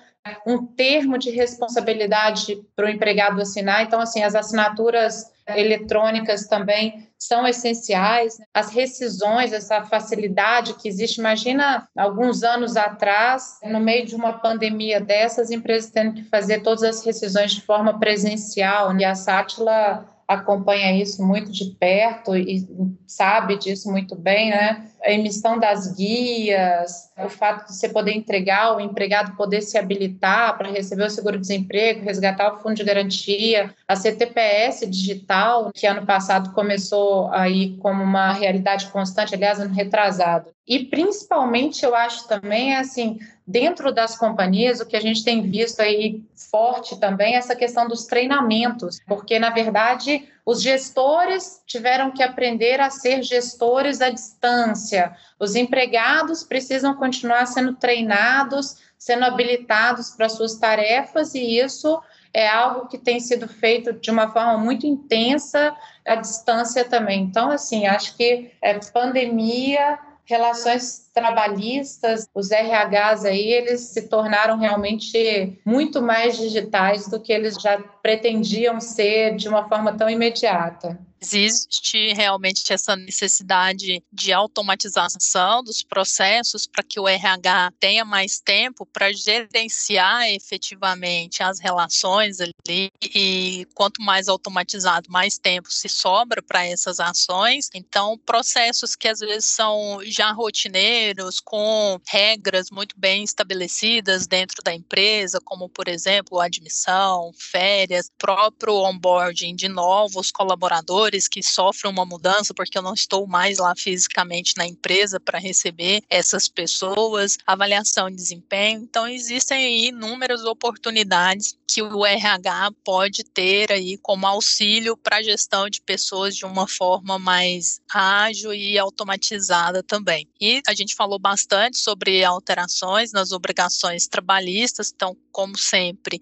um 0.46 0.66
termo 0.66 1.16
de 1.16 1.30
responsabilidade 1.30 2.62
para 2.76 2.86
o 2.86 2.88
empregado 2.88 3.40
assinar. 3.40 3.82
Então, 3.82 4.00
assim, 4.00 4.22
as 4.22 4.34
assinaturas 4.34 5.32
eletrônicas 5.48 6.46
também 6.46 7.08
são 7.18 7.46
essenciais. 7.46 8.38
As 8.52 8.70
rescisões, 8.70 9.52
essa 9.52 9.82
facilidade 9.84 10.74
que 10.74 10.88
existe. 10.88 11.18
Imagina 11.18 11.88
alguns 11.96 12.42
anos 12.42 12.76
atrás, 12.76 13.58
no 13.64 13.80
meio 13.80 14.06
de 14.06 14.14
uma 14.14 14.34
pandemia 14.34 15.00
dessas, 15.00 15.50
empresas 15.50 15.90
tendo 15.90 16.14
que 16.14 16.24
fazer 16.24 16.60
todas 16.60 16.82
as 16.82 17.04
rescisões 17.04 17.52
de 17.52 17.62
forma 17.62 17.98
presencial. 17.98 18.94
E 18.96 19.04
a 19.04 19.14
Sátila 19.14 20.06
acompanha 20.26 20.96
isso 20.96 21.24
muito 21.24 21.52
de 21.52 21.76
perto 21.78 22.34
e 22.36 22.66
sabe 23.06 23.58
disso 23.58 23.90
muito 23.90 24.16
bem, 24.16 24.50
né? 24.50 24.90
A 25.04 25.10
emissão 25.10 25.58
das 25.58 25.94
guias, 25.94 27.10
o 27.18 27.28
fato 27.28 27.66
de 27.66 27.76
você 27.76 27.88
poder 27.88 28.12
entregar, 28.12 28.74
o 28.74 28.80
empregado 28.80 29.36
poder 29.36 29.60
se 29.60 29.76
habilitar 29.76 30.56
para 30.56 30.70
receber 30.70 31.04
o 31.04 31.10
seguro-desemprego, 31.10 32.04
resgatar 32.04 32.54
o 32.54 32.56
fundo 32.60 32.76
de 32.76 32.84
garantia, 32.84 33.74
a 33.86 33.94
CTPS 33.94 34.86
digital, 34.86 35.70
que 35.74 35.86
ano 35.86 36.06
passado 36.06 36.52
começou 36.52 37.30
aí 37.32 37.76
como 37.78 38.02
uma 38.02 38.32
realidade 38.32 38.86
constante, 38.86 39.34
aliás, 39.34 39.60
ano 39.60 39.74
retrasado. 39.74 40.50
E 40.66 40.86
principalmente 40.86 41.84
eu 41.84 41.94
acho 41.94 42.26
também 42.26 42.74
assim, 42.74 43.18
dentro 43.46 43.92
das 43.92 44.16
companhias, 44.16 44.80
o 44.80 44.86
que 44.86 44.96
a 44.96 45.00
gente 45.00 45.22
tem 45.22 45.42
visto 45.42 45.80
aí 45.80 46.22
forte 46.50 46.98
também 46.98 47.34
é 47.34 47.38
essa 47.38 47.54
questão 47.54 47.86
dos 47.86 48.04
treinamentos, 48.04 48.98
porque 49.06 49.38
na 49.38 49.50
verdade 49.50 50.26
os 50.44 50.60
gestores 50.62 51.62
tiveram 51.66 52.10
que 52.10 52.22
aprender 52.22 52.80
a 52.80 52.90
ser 52.90 53.22
gestores 53.22 54.00
à 54.00 54.10
distância. 54.10 55.16
Os 55.40 55.54
empregados 55.54 56.44
precisam 56.44 56.94
continuar 56.94 57.46
sendo 57.46 57.74
treinados, 57.74 58.76
sendo 58.98 59.24
habilitados 59.24 60.10
para 60.10 60.28
suas 60.28 60.56
tarefas 60.56 61.34
e 61.34 61.58
isso 61.58 62.00
é 62.32 62.48
algo 62.48 62.88
que 62.88 62.98
tem 62.98 63.20
sido 63.20 63.48
feito 63.48 63.92
de 63.92 64.10
uma 64.10 64.30
forma 64.32 64.58
muito 64.58 64.86
intensa 64.86 65.74
à 66.04 66.16
distância 66.16 66.84
também. 66.84 67.22
Então, 67.22 67.50
assim, 67.50 67.86
acho 67.86 68.16
que 68.16 68.52
é, 68.60 68.78
pandemia 68.92 69.98
relações 70.24 71.10
trabalhistas, 71.12 72.26
os 72.34 72.50
RHs 72.50 73.24
aí, 73.24 73.52
eles 73.52 73.80
se 73.80 74.08
tornaram 74.08 74.58
realmente 74.58 75.58
muito 75.64 76.00
mais 76.00 76.36
digitais 76.36 77.08
do 77.08 77.20
que 77.20 77.32
eles 77.32 77.54
já 77.60 77.78
pretendiam 78.02 78.80
ser 78.80 79.36
de 79.36 79.48
uma 79.48 79.68
forma 79.68 79.92
tão 79.92 80.08
imediata 80.08 80.98
existe 81.24 82.12
realmente 82.12 82.72
essa 82.72 82.94
necessidade 82.94 84.02
de 84.12 84.32
automatização 84.32 85.62
dos 85.62 85.82
processos 85.82 86.66
para 86.66 86.82
que 86.82 87.00
o 87.00 87.08
RH 87.08 87.72
tenha 87.80 88.04
mais 88.04 88.38
tempo 88.38 88.84
para 88.84 89.12
gerenciar 89.12 90.28
efetivamente 90.28 91.42
as 91.42 91.58
relações 91.58 92.38
ali 92.40 92.90
e 93.02 93.66
quanto 93.74 94.02
mais 94.02 94.28
automatizado, 94.28 95.10
mais 95.10 95.38
tempo 95.38 95.70
se 95.70 95.88
sobra 95.88 96.42
para 96.42 96.66
essas 96.66 97.00
ações. 97.00 97.70
Então, 97.74 98.18
processos 98.18 98.94
que 98.94 99.08
às 99.08 99.20
vezes 99.20 99.46
são 99.46 100.00
já 100.04 100.30
rotineiros, 100.32 101.40
com 101.40 101.98
regras 102.06 102.70
muito 102.70 102.94
bem 102.98 103.24
estabelecidas 103.24 104.26
dentro 104.26 104.62
da 104.62 104.74
empresa, 104.74 105.40
como 105.42 105.68
por 105.68 105.88
exemplo, 105.88 106.40
admissão, 106.40 107.32
férias, 107.34 108.10
próprio 108.18 108.74
onboarding 108.74 109.54
de 109.54 109.68
novos 109.68 110.30
colaboradores 110.30 111.13
que 111.28 111.42
sofrem 111.42 111.92
uma 111.92 112.04
mudança 112.04 112.52
porque 112.52 112.76
eu 112.76 112.82
não 112.82 112.94
estou 112.94 113.26
mais 113.26 113.58
lá 113.58 113.74
fisicamente 113.76 114.54
na 114.56 114.66
empresa 114.66 115.20
para 115.20 115.38
receber 115.38 116.02
essas 116.10 116.48
pessoas, 116.48 117.38
avaliação 117.46 118.10
de 118.10 118.16
desempenho. 118.16 118.82
Então, 118.82 119.06
existem 119.06 119.86
inúmeras 119.86 120.44
oportunidades 120.44 121.56
que 121.66 121.82
o 121.82 122.04
RH 122.04 122.70
pode 122.84 123.24
ter 123.24 123.72
aí 123.72 123.96
como 123.98 124.26
auxílio 124.26 124.96
para 124.96 125.16
a 125.16 125.22
gestão 125.22 125.68
de 125.68 125.80
pessoas 125.80 126.36
de 126.36 126.44
uma 126.44 126.66
forma 126.66 127.18
mais 127.18 127.80
ágil 127.92 128.52
e 128.52 128.78
automatizada 128.78 129.82
também. 129.82 130.28
E 130.40 130.60
a 130.66 130.74
gente 130.74 130.94
falou 130.94 131.18
bastante 131.18 131.78
sobre 131.78 132.24
alterações 132.24 133.12
nas 133.12 133.32
obrigações 133.32 134.06
trabalhistas, 134.06 134.92
então, 134.94 135.16
como 135.30 135.58
sempre, 135.58 136.20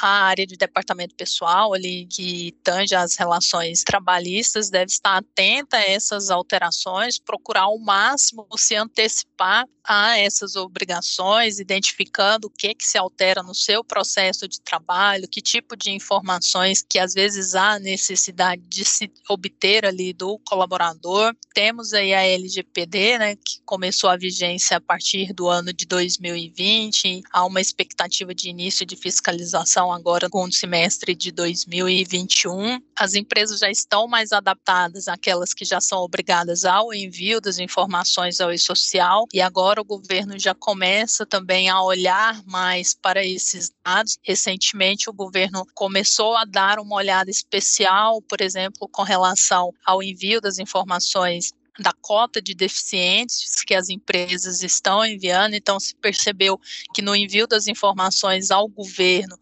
a 0.00 0.24
área 0.24 0.46
de 0.46 0.56
departamento 0.56 1.14
pessoal 1.14 1.72
ali 1.72 2.06
que 2.06 2.54
tange 2.62 2.94
as 2.94 3.16
relações 3.16 3.82
trabalhistas 3.82 4.21
deve 4.70 4.90
estar 4.90 5.16
atenta 5.16 5.76
a 5.78 5.82
essas 5.82 6.30
alterações, 6.30 7.18
procurar 7.18 7.62
ao 7.62 7.78
máximo 7.78 8.46
se 8.56 8.74
antecipar 8.74 9.66
a 9.84 10.16
essas 10.18 10.54
obrigações, 10.54 11.58
identificando 11.58 12.46
o 12.46 12.50
que 12.50 12.74
que 12.74 12.86
se 12.86 12.96
altera 12.96 13.42
no 13.42 13.54
seu 13.54 13.82
processo 13.82 14.46
de 14.46 14.60
trabalho, 14.60 15.28
que 15.28 15.40
tipo 15.40 15.76
de 15.76 15.90
informações 15.90 16.84
que 16.88 16.98
às 16.98 17.14
vezes 17.14 17.54
há 17.54 17.78
necessidade 17.78 18.62
de 18.68 18.84
se 18.84 19.10
obter 19.28 19.84
ali 19.84 20.12
do 20.12 20.38
colaborador. 20.44 21.34
Temos 21.52 21.92
aí 21.92 22.14
a 22.14 22.22
LGPD, 22.22 23.18
né, 23.18 23.36
que 23.36 23.60
começou 23.64 24.08
a 24.08 24.16
vigência 24.16 24.76
a 24.76 24.80
partir 24.80 25.32
do 25.32 25.48
ano 25.48 25.72
de 25.72 25.84
2020, 25.86 27.22
há 27.32 27.44
uma 27.44 27.60
expectativa 27.60 28.34
de 28.34 28.48
início 28.48 28.86
de 28.86 28.94
fiscalização 28.94 29.92
agora 29.92 30.28
no 30.28 30.42
segundo 30.42 30.54
semestre 30.54 31.14
de 31.14 31.30
2021. 31.30 32.80
As 32.96 33.14
empresas 33.14 33.60
já 33.60 33.70
estão 33.70 34.08
mais 34.12 34.30
adaptadas 34.30 35.08
àquelas 35.08 35.54
que 35.54 35.64
já 35.64 35.80
são 35.80 36.00
obrigadas 36.00 36.66
ao 36.66 36.92
envio 36.92 37.40
das 37.40 37.58
informações 37.58 38.42
ao 38.42 38.52
e-social 38.52 39.26
e 39.32 39.40
agora 39.40 39.80
o 39.80 39.84
governo 39.84 40.38
já 40.38 40.54
começa 40.54 41.24
também 41.24 41.70
a 41.70 41.82
olhar 41.82 42.44
mais 42.44 42.92
para 42.92 43.24
esses 43.24 43.72
dados. 43.82 44.18
Recentemente 44.22 45.08
o 45.08 45.14
governo 45.14 45.66
começou 45.74 46.36
a 46.36 46.44
dar 46.44 46.78
uma 46.78 46.96
olhada 46.96 47.30
especial, 47.30 48.20
por 48.20 48.42
exemplo, 48.42 48.86
com 48.86 49.02
relação 49.02 49.72
ao 49.82 50.02
envio 50.02 50.42
das 50.42 50.58
informações 50.58 51.50
da 51.78 51.92
cota 52.02 52.42
de 52.42 52.54
deficientes 52.54 53.62
que 53.64 53.74
as 53.74 53.88
empresas 53.88 54.62
estão 54.62 55.02
enviando, 55.06 55.54
então 55.54 55.80
se 55.80 55.94
percebeu 55.94 56.60
que 56.92 57.00
no 57.00 57.16
envio 57.16 57.46
das 57.46 57.66
informações 57.66 58.50
ao 58.50 58.68
governo 58.68 59.38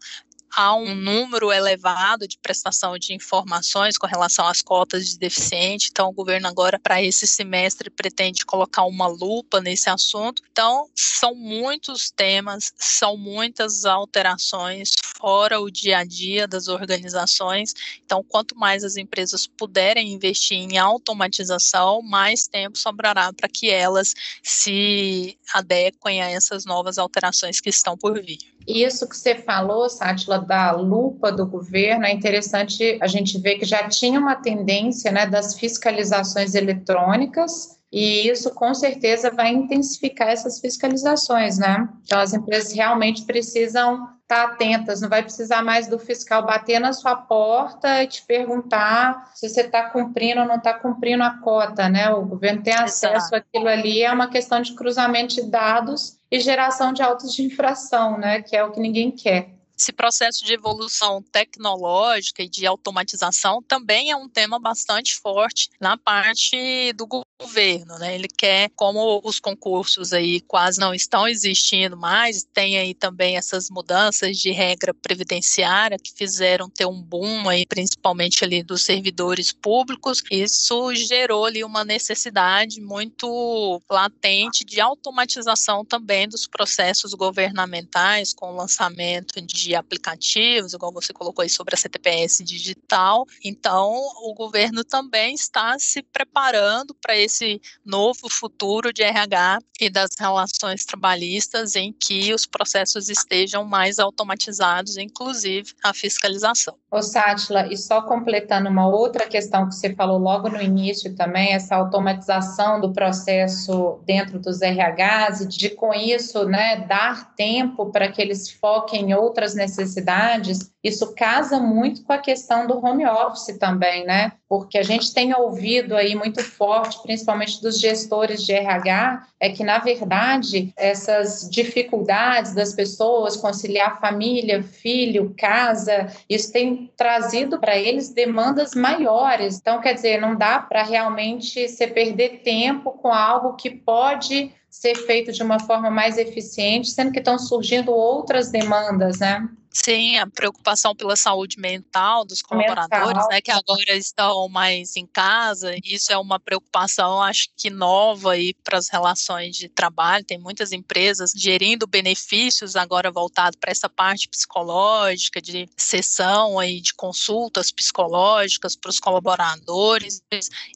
há 0.55 0.75
um 0.75 0.95
número 0.95 1.51
elevado 1.51 2.27
de 2.27 2.37
prestação 2.37 2.97
de 2.97 3.13
informações 3.13 3.97
com 3.97 4.07
relação 4.07 4.45
às 4.47 4.61
cotas 4.61 5.09
de 5.09 5.17
deficiente. 5.17 5.89
Então, 5.91 6.09
o 6.09 6.13
governo 6.13 6.47
agora, 6.47 6.79
para 6.79 7.01
esse 7.01 7.25
semestre, 7.25 7.89
pretende 7.89 8.45
colocar 8.45 8.83
uma 8.83 9.07
lupa 9.07 9.61
nesse 9.61 9.89
assunto. 9.89 10.41
Então, 10.51 10.89
são 10.95 11.35
muitos 11.35 12.11
temas, 12.11 12.73
são 12.77 13.17
muitas 13.17 13.85
alterações 13.85 14.91
fora 15.21 15.61
o 15.61 15.69
dia 15.69 15.99
a 15.99 16.03
dia 16.03 16.47
das 16.47 16.67
organizações. 16.67 17.73
Então, 18.03 18.23
quanto 18.23 18.57
mais 18.57 18.83
as 18.83 18.97
empresas 18.97 19.45
puderem 19.45 20.11
investir 20.11 20.57
em 20.57 20.79
automatização, 20.79 22.01
mais 22.01 22.47
tempo 22.47 22.77
sobrará 22.77 23.31
para 23.31 23.47
que 23.47 23.69
elas 23.69 24.15
se 24.41 25.37
adequem 25.53 26.21
a 26.21 26.29
essas 26.29 26.65
novas 26.65 26.97
alterações 26.97 27.61
que 27.61 27.69
estão 27.69 27.95
por 27.95 28.19
vir. 28.19 28.39
Isso 28.67 29.07
que 29.07 29.17
você 29.17 29.35
falou, 29.35 29.89
Sátila, 29.89 30.39
da 30.39 30.71
lupa 30.71 31.31
do 31.31 31.45
governo, 31.45 32.05
é 32.05 32.11
interessante 32.11 32.97
a 33.01 33.07
gente 33.07 33.39
ver 33.39 33.55
que 33.55 33.65
já 33.65 33.87
tinha 33.87 34.19
uma 34.19 34.35
tendência 34.35 35.11
né, 35.11 35.25
das 35.25 35.57
fiscalizações 35.57 36.55
eletrônicas, 36.55 37.79
e 37.91 38.27
isso 38.29 38.51
com 38.51 38.73
certeza 38.73 39.29
vai 39.31 39.51
intensificar 39.51 40.29
essas 40.29 40.59
fiscalizações, 40.59 41.57
né? 41.57 41.89
Então 42.05 42.19
as 42.19 42.33
empresas 42.33 42.71
realmente 42.71 43.25
precisam 43.25 44.07
estar 44.31 44.45
atentas, 44.45 45.01
não 45.01 45.09
vai 45.09 45.21
precisar 45.21 45.61
mais 45.61 45.87
do 45.87 45.99
fiscal 45.99 46.45
bater 46.45 46.79
na 46.79 46.93
sua 46.93 47.15
porta 47.15 48.01
e 48.01 48.07
te 48.07 48.23
perguntar 48.23 49.31
se 49.35 49.49
você 49.49 49.61
está 49.61 49.89
cumprindo 49.89 50.41
ou 50.41 50.47
não 50.47 50.55
está 50.55 50.73
cumprindo 50.73 51.23
a 51.23 51.37
cota, 51.37 51.89
né? 51.89 52.09
O 52.11 52.25
governo 52.25 52.63
tem 52.63 52.73
acesso 52.73 53.35
àquilo 53.35 53.67
ali, 53.67 54.01
é 54.01 54.11
uma 54.11 54.29
questão 54.29 54.61
de 54.61 54.73
cruzamento 54.73 55.35
de 55.35 55.43
dados 55.43 56.17
e 56.31 56.39
geração 56.39 56.93
de 56.93 57.03
autos 57.03 57.33
de 57.33 57.43
infração, 57.43 58.17
né? 58.17 58.41
Que 58.41 58.55
é 58.55 58.63
o 58.63 58.71
que 58.71 58.79
ninguém 58.79 59.11
quer. 59.11 59.49
Esse 59.77 59.91
processo 59.91 60.45
de 60.45 60.53
evolução 60.53 61.23
tecnológica 61.31 62.43
e 62.43 62.47
de 62.47 62.67
automatização 62.67 63.63
também 63.63 64.11
é 64.11 64.15
um 64.15 64.29
tema 64.29 64.59
bastante 64.59 65.15
forte 65.15 65.69
na 65.79 65.97
parte 65.97 66.93
do 66.93 67.07
governo, 67.41 67.97
né? 67.97 68.15
Ele 68.15 68.27
quer, 68.27 68.69
como 68.75 69.19
os 69.23 69.39
concursos 69.39 70.13
aí 70.13 70.41
quase 70.41 70.79
não 70.79 70.93
estão 70.93 71.27
existindo 71.27 71.97
mais, 71.97 72.43
tem 72.53 72.77
aí 72.77 72.93
também 72.93 73.37
essas 73.37 73.69
mudanças 73.69 74.37
de 74.37 74.51
regra 74.51 74.93
previdenciária 74.93 75.97
que 75.97 76.13
fizeram 76.13 76.69
ter 76.69 76.85
um 76.85 77.01
boom 77.01 77.49
aí, 77.49 77.65
principalmente 77.65 78.43
ali 78.43 78.63
dos 78.63 78.83
servidores 78.83 79.51
públicos. 79.51 80.21
Isso 80.31 80.93
gerou 80.95 81.45
ali 81.45 81.63
uma 81.63 81.83
necessidade 81.83 82.79
muito 82.79 83.81
latente 83.89 84.63
de 84.63 84.79
automatização 84.79 85.83
também 85.83 86.27
dos 86.27 86.47
processos 86.47 87.13
governamentais, 87.13 88.33
com 88.33 88.51
o 88.51 88.55
lançamento 88.55 89.41
de 89.41 89.75
aplicativos, 89.75 90.73
igual 90.73 90.91
você 90.91 91.11
colocou 91.13 91.41
aí 91.43 91.49
sobre 91.49 91.75
a 91.75 91.77
CTPS 91.77 92.43
digital. 92.43 93.25
Então, 93.43 93.93
o 94.23 94.33
governo 94.33 94.83
também 94.83 95.33
está 95.33 95.77
se 95.79 96.03
preparando 96.03 96.93
para 96.95 97.17
esse 97.17 97.30
esse 97.31 97.61
novo 97.85 98.29
futuro 98.29 98.91
de 98.91 99.01
RH 99.01 99.59
e 99.79 99.89
das 99.89 100.09
relações 100.19 100.85
trabalhistas 100.85 101.75
em 101.75 101.93
que 101.93 102.33
os 102.33 102.45
processos 102.45 103.09
estejam 103.09 103.63
mais 103.63 103.97
automatizados, 103.97 104.97
inclusive 104.97 105.73
a 105.83 105.93
fiscalização. 105.93 106.75
Ô, 106.91 107.01
Sátila, 107.01 107.71
e 107.71 107.77
só 107.77 108.01
completando 108.01 108.69
uma 108.69 108.87
outra 108.87 109.27
questão 109.27 109.67
que 109.67 109.75
você 109.75 109.95
falou 109.95 110.19
logo 110.19 110.49
no 110.49 110.61
início 110.61 111.15
também, 111.15 111.53
essa 111.53 111.75
automatização 111.75 112.81
do 112.81 112.91
processo 112.91 113.99
dentro 114.05 114.37
dos 114.37 114.59
RHs 114.61 115.41
e 115.41 115.47
de, 115.47 115.69
com 115.69 115.93
isso, 115.93 116.45
né, 116.45 116.85
dar 116.85 117.33
tempo 117.33 117.91
para 117.91 118.11
que 118.11 118.21
eles 118.21 118.51
foquem 118.51 119.09
em 119.09 119.13
outras 119.13 119.55
necessidades, 119.55 120.70
isso 120.83 121.13
casa 121.13 121.59
muito 121.59 122.03
com 122.03 122.11
a 122.11 122.17
questão 122.17 122.65
do 122.65 122.83
home 122.83 123.05
office 123.05 123.55
também, 123.59 124.03
né? 124.03 124.31
Porque 124.49 124.77
a 124.77 124.83
gente 124.83 125.13
tem 125.13 125.33
ouvido 125.33 125.95
aí 125.95 126.15
muito 126.15 126.43
forte, 126.43 127.01
principalmente 127.03 127.61
dos 127.61 127.79
gestores 127.79 128.43
de 128.43 128.51
RH, 128.51 129.27
é 129.39 129.49
que, 129.49 129.63
na 129.63 129.77
verdade, 129.77 130.73
essas 130.75 131.47
dificuldades 131.49 132.55
das 132.55 132.73
pessoas 132.73 133.37
conciliar 133.37 133.99
família, 133.99 134.63
filho, 134.63 135.35
casa, 135.37 136.07
isso 136.27 136.51
tem 136.51 136.91
trazido 136.97 137.59
para 137.59 137.77
eles 137.77 138.09
demandas 138.09 138.73
maiores. 138.73 139.59
Então, 139.59 139.79
quer 139.81 139.93
dizer, 139.93 140.19
não 140.19 140.35
dá 140.35 140.59
para 140.59 140.83
realmente 140.83 141.69
se 141.69 141.85
perder 141.87 142.41
tempo 142.43 142.91
com 142.91 143.13
algo 143.13 143.55
que 143.55 143.69
pode 143.69 144.51
ser 144.67 144.95
feito 144.95 145.31
de 145.31 145.43
uma 145.43 145.59
forma 145.59 145.91
mais 145.91 146.17
eficiente, 146.17 146.89
sendo 146.89 147.11
que 147.11 147.19
estão 147.19 147.37
surgindo 147.37 147.91
outras 147.91 148.49
demandas, 148.49 149.19
né? 149.19 149.47
Sim, 149.73 150.17
a 150.17 150.27
preocupação 150.27 150.93
pela 150.93 151.15
saúde 151.15 151.57
mental 151.57 152.25
dos 152.25 152.41
colaboradores, 152.41 153.07
mental. 153.07 153.29
né, 153.29 153.39
que 153.39 153.51
agora 153.51 153.95
estão 153.95 154.49
mais 154.49 154.97
em 154.97 155.05
casa, 155.05 155.73
isso 155.81 156.11
é 156.11 156.17
uma 156.17 156.37
preocupação, 156.37 157.21
acho 157.21 157.47
que 157.55 157.69
nova 157.69 158.33
aí 158.33 158.53
para 158.53 158.77
as 158.77 158.89
relações 158.89 159.55
de 159.55 159.69
trabalho. 159.69 160.25
Tem 160.25 160.37
muitas 160.37 160.73
empresas 160.73 161.31
gerindo 161.33 161.87
benefícios 161.87 162.75
agora 162.75 163.09
voltado 163.09 163.57
para 163.57 163.71
essa 163.71 163.87
parte 163.87 164.27
psicológica, 164.27 165.41
de 165.41 165.69
sessão 165.77 166.59
aí 166.59 166.81
de 166.81 166.93
consultas 166.93 167.71
psicológicas 167.71 168.75
para 168.75 168.89
os 168.89 168.99
colaboradores. 168.99 170.21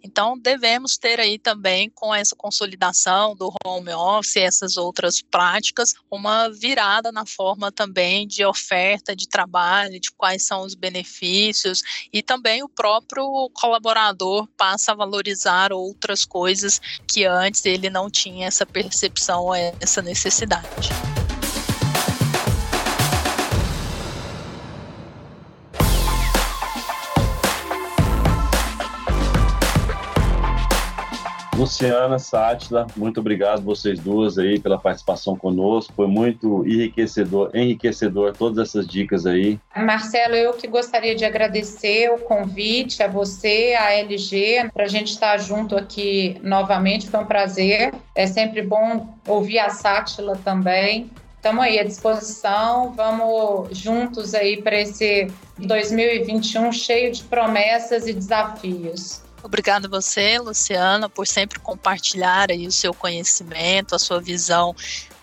Então, 0.01 0.37
devemos 0.37 0.97
ter 0.97 1.19
aí 1.19 1.37
também 1.37 1.89
com 1.89 2.15
essa 2.15 2.35
consolidação 2.35 3.35
do 3.35 3.53
home 3.65 3.91
office, 3.91 4.37
essas 4.37 4.77
outras 4.77 5.21
práticas, 5.21 5.93
uma 6.09 6.49
virada 6.49 7.11
na 7.11 7.25
forma 7.25 7.73
também 7.73 8.25
de 8.25 8.45
oferta 8.45 8.84
oferta 8.85 9.15
de 9.15 9.27
trabalho, 9.27 9.99
de 9.99 10.11
quais 10.11 10.45
são 10.45 10.61
os 10.61 10.75
benefícios, 10.75 11.81
e 12.13 12.21
também 12.21 12.63
o 12.63 12.69
próprio 12.69 13.49
colaborador 13.53 14.47
passa 14.55 14.91
a 14.91 14.95
valorizar 14.95 15.73
outras 15.73 16.23
coisas 16.23 16.79
que 17.07 17.25
antes 17.25 17.65
ele 17.65 17.89
não 17.89 18.09
tinha 18.09 18.47
essa 18.47 18.65
percepção, 18.65 19.53
essa 19.81 20.01
necessidade. 20.01 21.14
Luciana, 31.65 32.19
Sátila, 32.19 32.85
muito 32.95 33.19
obrigado 33.19 33.63
vocês 33.63 33.99
duas 33.99 34.37
aí 34.37 34.59
pela 34.59 34.77
participação 34.77 35.35
conosco. 35.35 35.91
Foi 35.95 36.05
muito 36.05 36.63
enriquecedor, 36.63 37.49
enriquecedor 37.55 38.37
todas 38.37 38.69
essas 38.69 38.85
dicas 38.85 39.25
aí. 39.25 39.59
Marcelo, 39.75 40.35
eu 40.35 40.53
que 40.53 40.67
gostaria 40.67 41.15
de 41.15 41.25
agradecer 41.25 42.11
o 42.11 42.19
convite 42.19 43.01
a 43.01 43.07
você, 43.07 43.75
a 43.79 43.93
LG, 43.93 44.69
para 44.71 44.83
a 44.83 44.87
gente 44.87 45.09
estar 45.09 45.37
junto 45.39 45.75
aqui 45.75 46.39
novamente. 46.43 47.09
Foi 47.09 47.21
um 47.21 47.25
prazer. 47.25 47.95
É 48.13 48.27
sempre 48.27 48.61
bom 48.61 49.17
ouvir 49.27 49.57
a 49.57 49.71
Sátila 49.71 50.37
também. 50.45 51.09
Estamos 51.37 51.63
aí 51.63 51.79
à 51.79 51.83
disposição, 51.83 52.93
vamos 52.93 53.75
juntos 53.75 54.35
aí 54.35 54.61
para 54.61 54.79
esse 54.79 55.31
2021 55.57 56.71
cheio 56.71 57.11
de 57.11 57.23
promessas 57.23 58.07
e 58.07 58.13
desafios. 58.13 59.24
Obrigada 59.45 59.87
a 59.87 59.89
você, 59.89 60.39
Luciana, 60.39 61.07
por 61.07 61.27
sempre 61.27 61.59
compartilhar 61.59 62.49
aí 62.49 62.65
o 62.65 62.71
seu 62.71 62.93
conhecimento, 62.93 63.93
a 63.93 63.99
sua 63.99 64.19
visão 64.19 64.75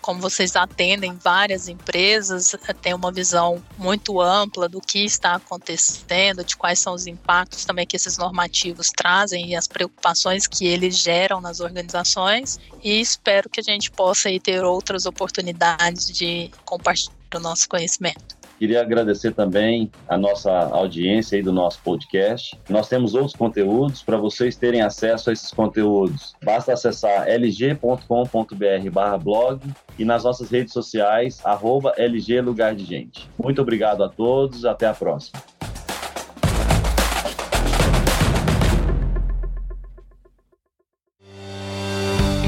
como 0.03 0.19
vocês 0.19 0.57
atendem 0.57 1.15
várias 1.15 1.69
empresas, 1.69 2.53
tem 2.81 2.93
uma 2.93 3.09
visão 3.09 3.63
muito 3.77 4.19
ampla 4.19 4.67
do 4.67 4.81
que 4.81 5.05
está 5.05 5.35
acontecendo, 5.35 6.43
de 6.43 6.57
quais 6.57 6.77
são 6.79 6.93
os 6.93 7.07
impactos 7.07 7.63
também 7.63 7.87
que 7.87 7.95
esses 7.95 8.17
normativos 8.17 8.89
trazem 8.89 9.51
e 9.51 9.55
as 9.55 9.65
preocupações 9.65 10.45
que 10.45 10.65
eles 10.65 10.97
geram 10.97 11.39
nas 11.39 11.61
organizações. 11.61 12.59
E 12.83 12.99
espero 12.99 13.49
que 13.49 13.61
a 13.61 13.63
gente 13.63 13.89
possa 13.89 14.29
ter 14.41 14.61
outras 14.65 15.05
oportunidades 15.05 16.07
de 16.07 16.51
compartilhar 16.65 17.15
o 17.35 17.39
nosso 17.39 17.69
conhecimento. 17.69 18.42
Queria 18.57 18.81
agradecer 18.81 19.33
também 19.33 19.91
a 20.07 20.17
nossa 20.17 20.51
audiência 20.51 21.35
aí 21.35 21.41
do 21.41 21.51
nosso 21.51 21.79
podcast. 21.83 22.57
Nós 22.69 22.87
temos 22.87 23.13
outros 23.15 23.35
conteúdos 23.35 24.01
para 24.01 24.17
vocês 24.17 24.55
terem 24.55 24.81
acesso 24.81 25.29
a 25.29 25.33
esses 25.33 25.51
conteúdos. 25.51 26.33
Basta 26.43 26.73
acessar 26.73 27.27
lg.com.br/blog 27.27 27.99
e 29.97 30.05
nas 30.05 30.23
nossas 30.23 30.49
redes 30.49 30.73
sociais 30.73 31.39
arroba 31.43 31.93
LG 31.97 32.41
Lugar 32.41 32.73
de 32.75 32.85
Gente. 32.85 33.29
Muito 33.37 33.61
obrigado 33.61 34.03
a 34.03 34.09
todos, 34.09 34.65
até 34.65 34.87
a 34.87 34.93
próxima. 34.93 35.52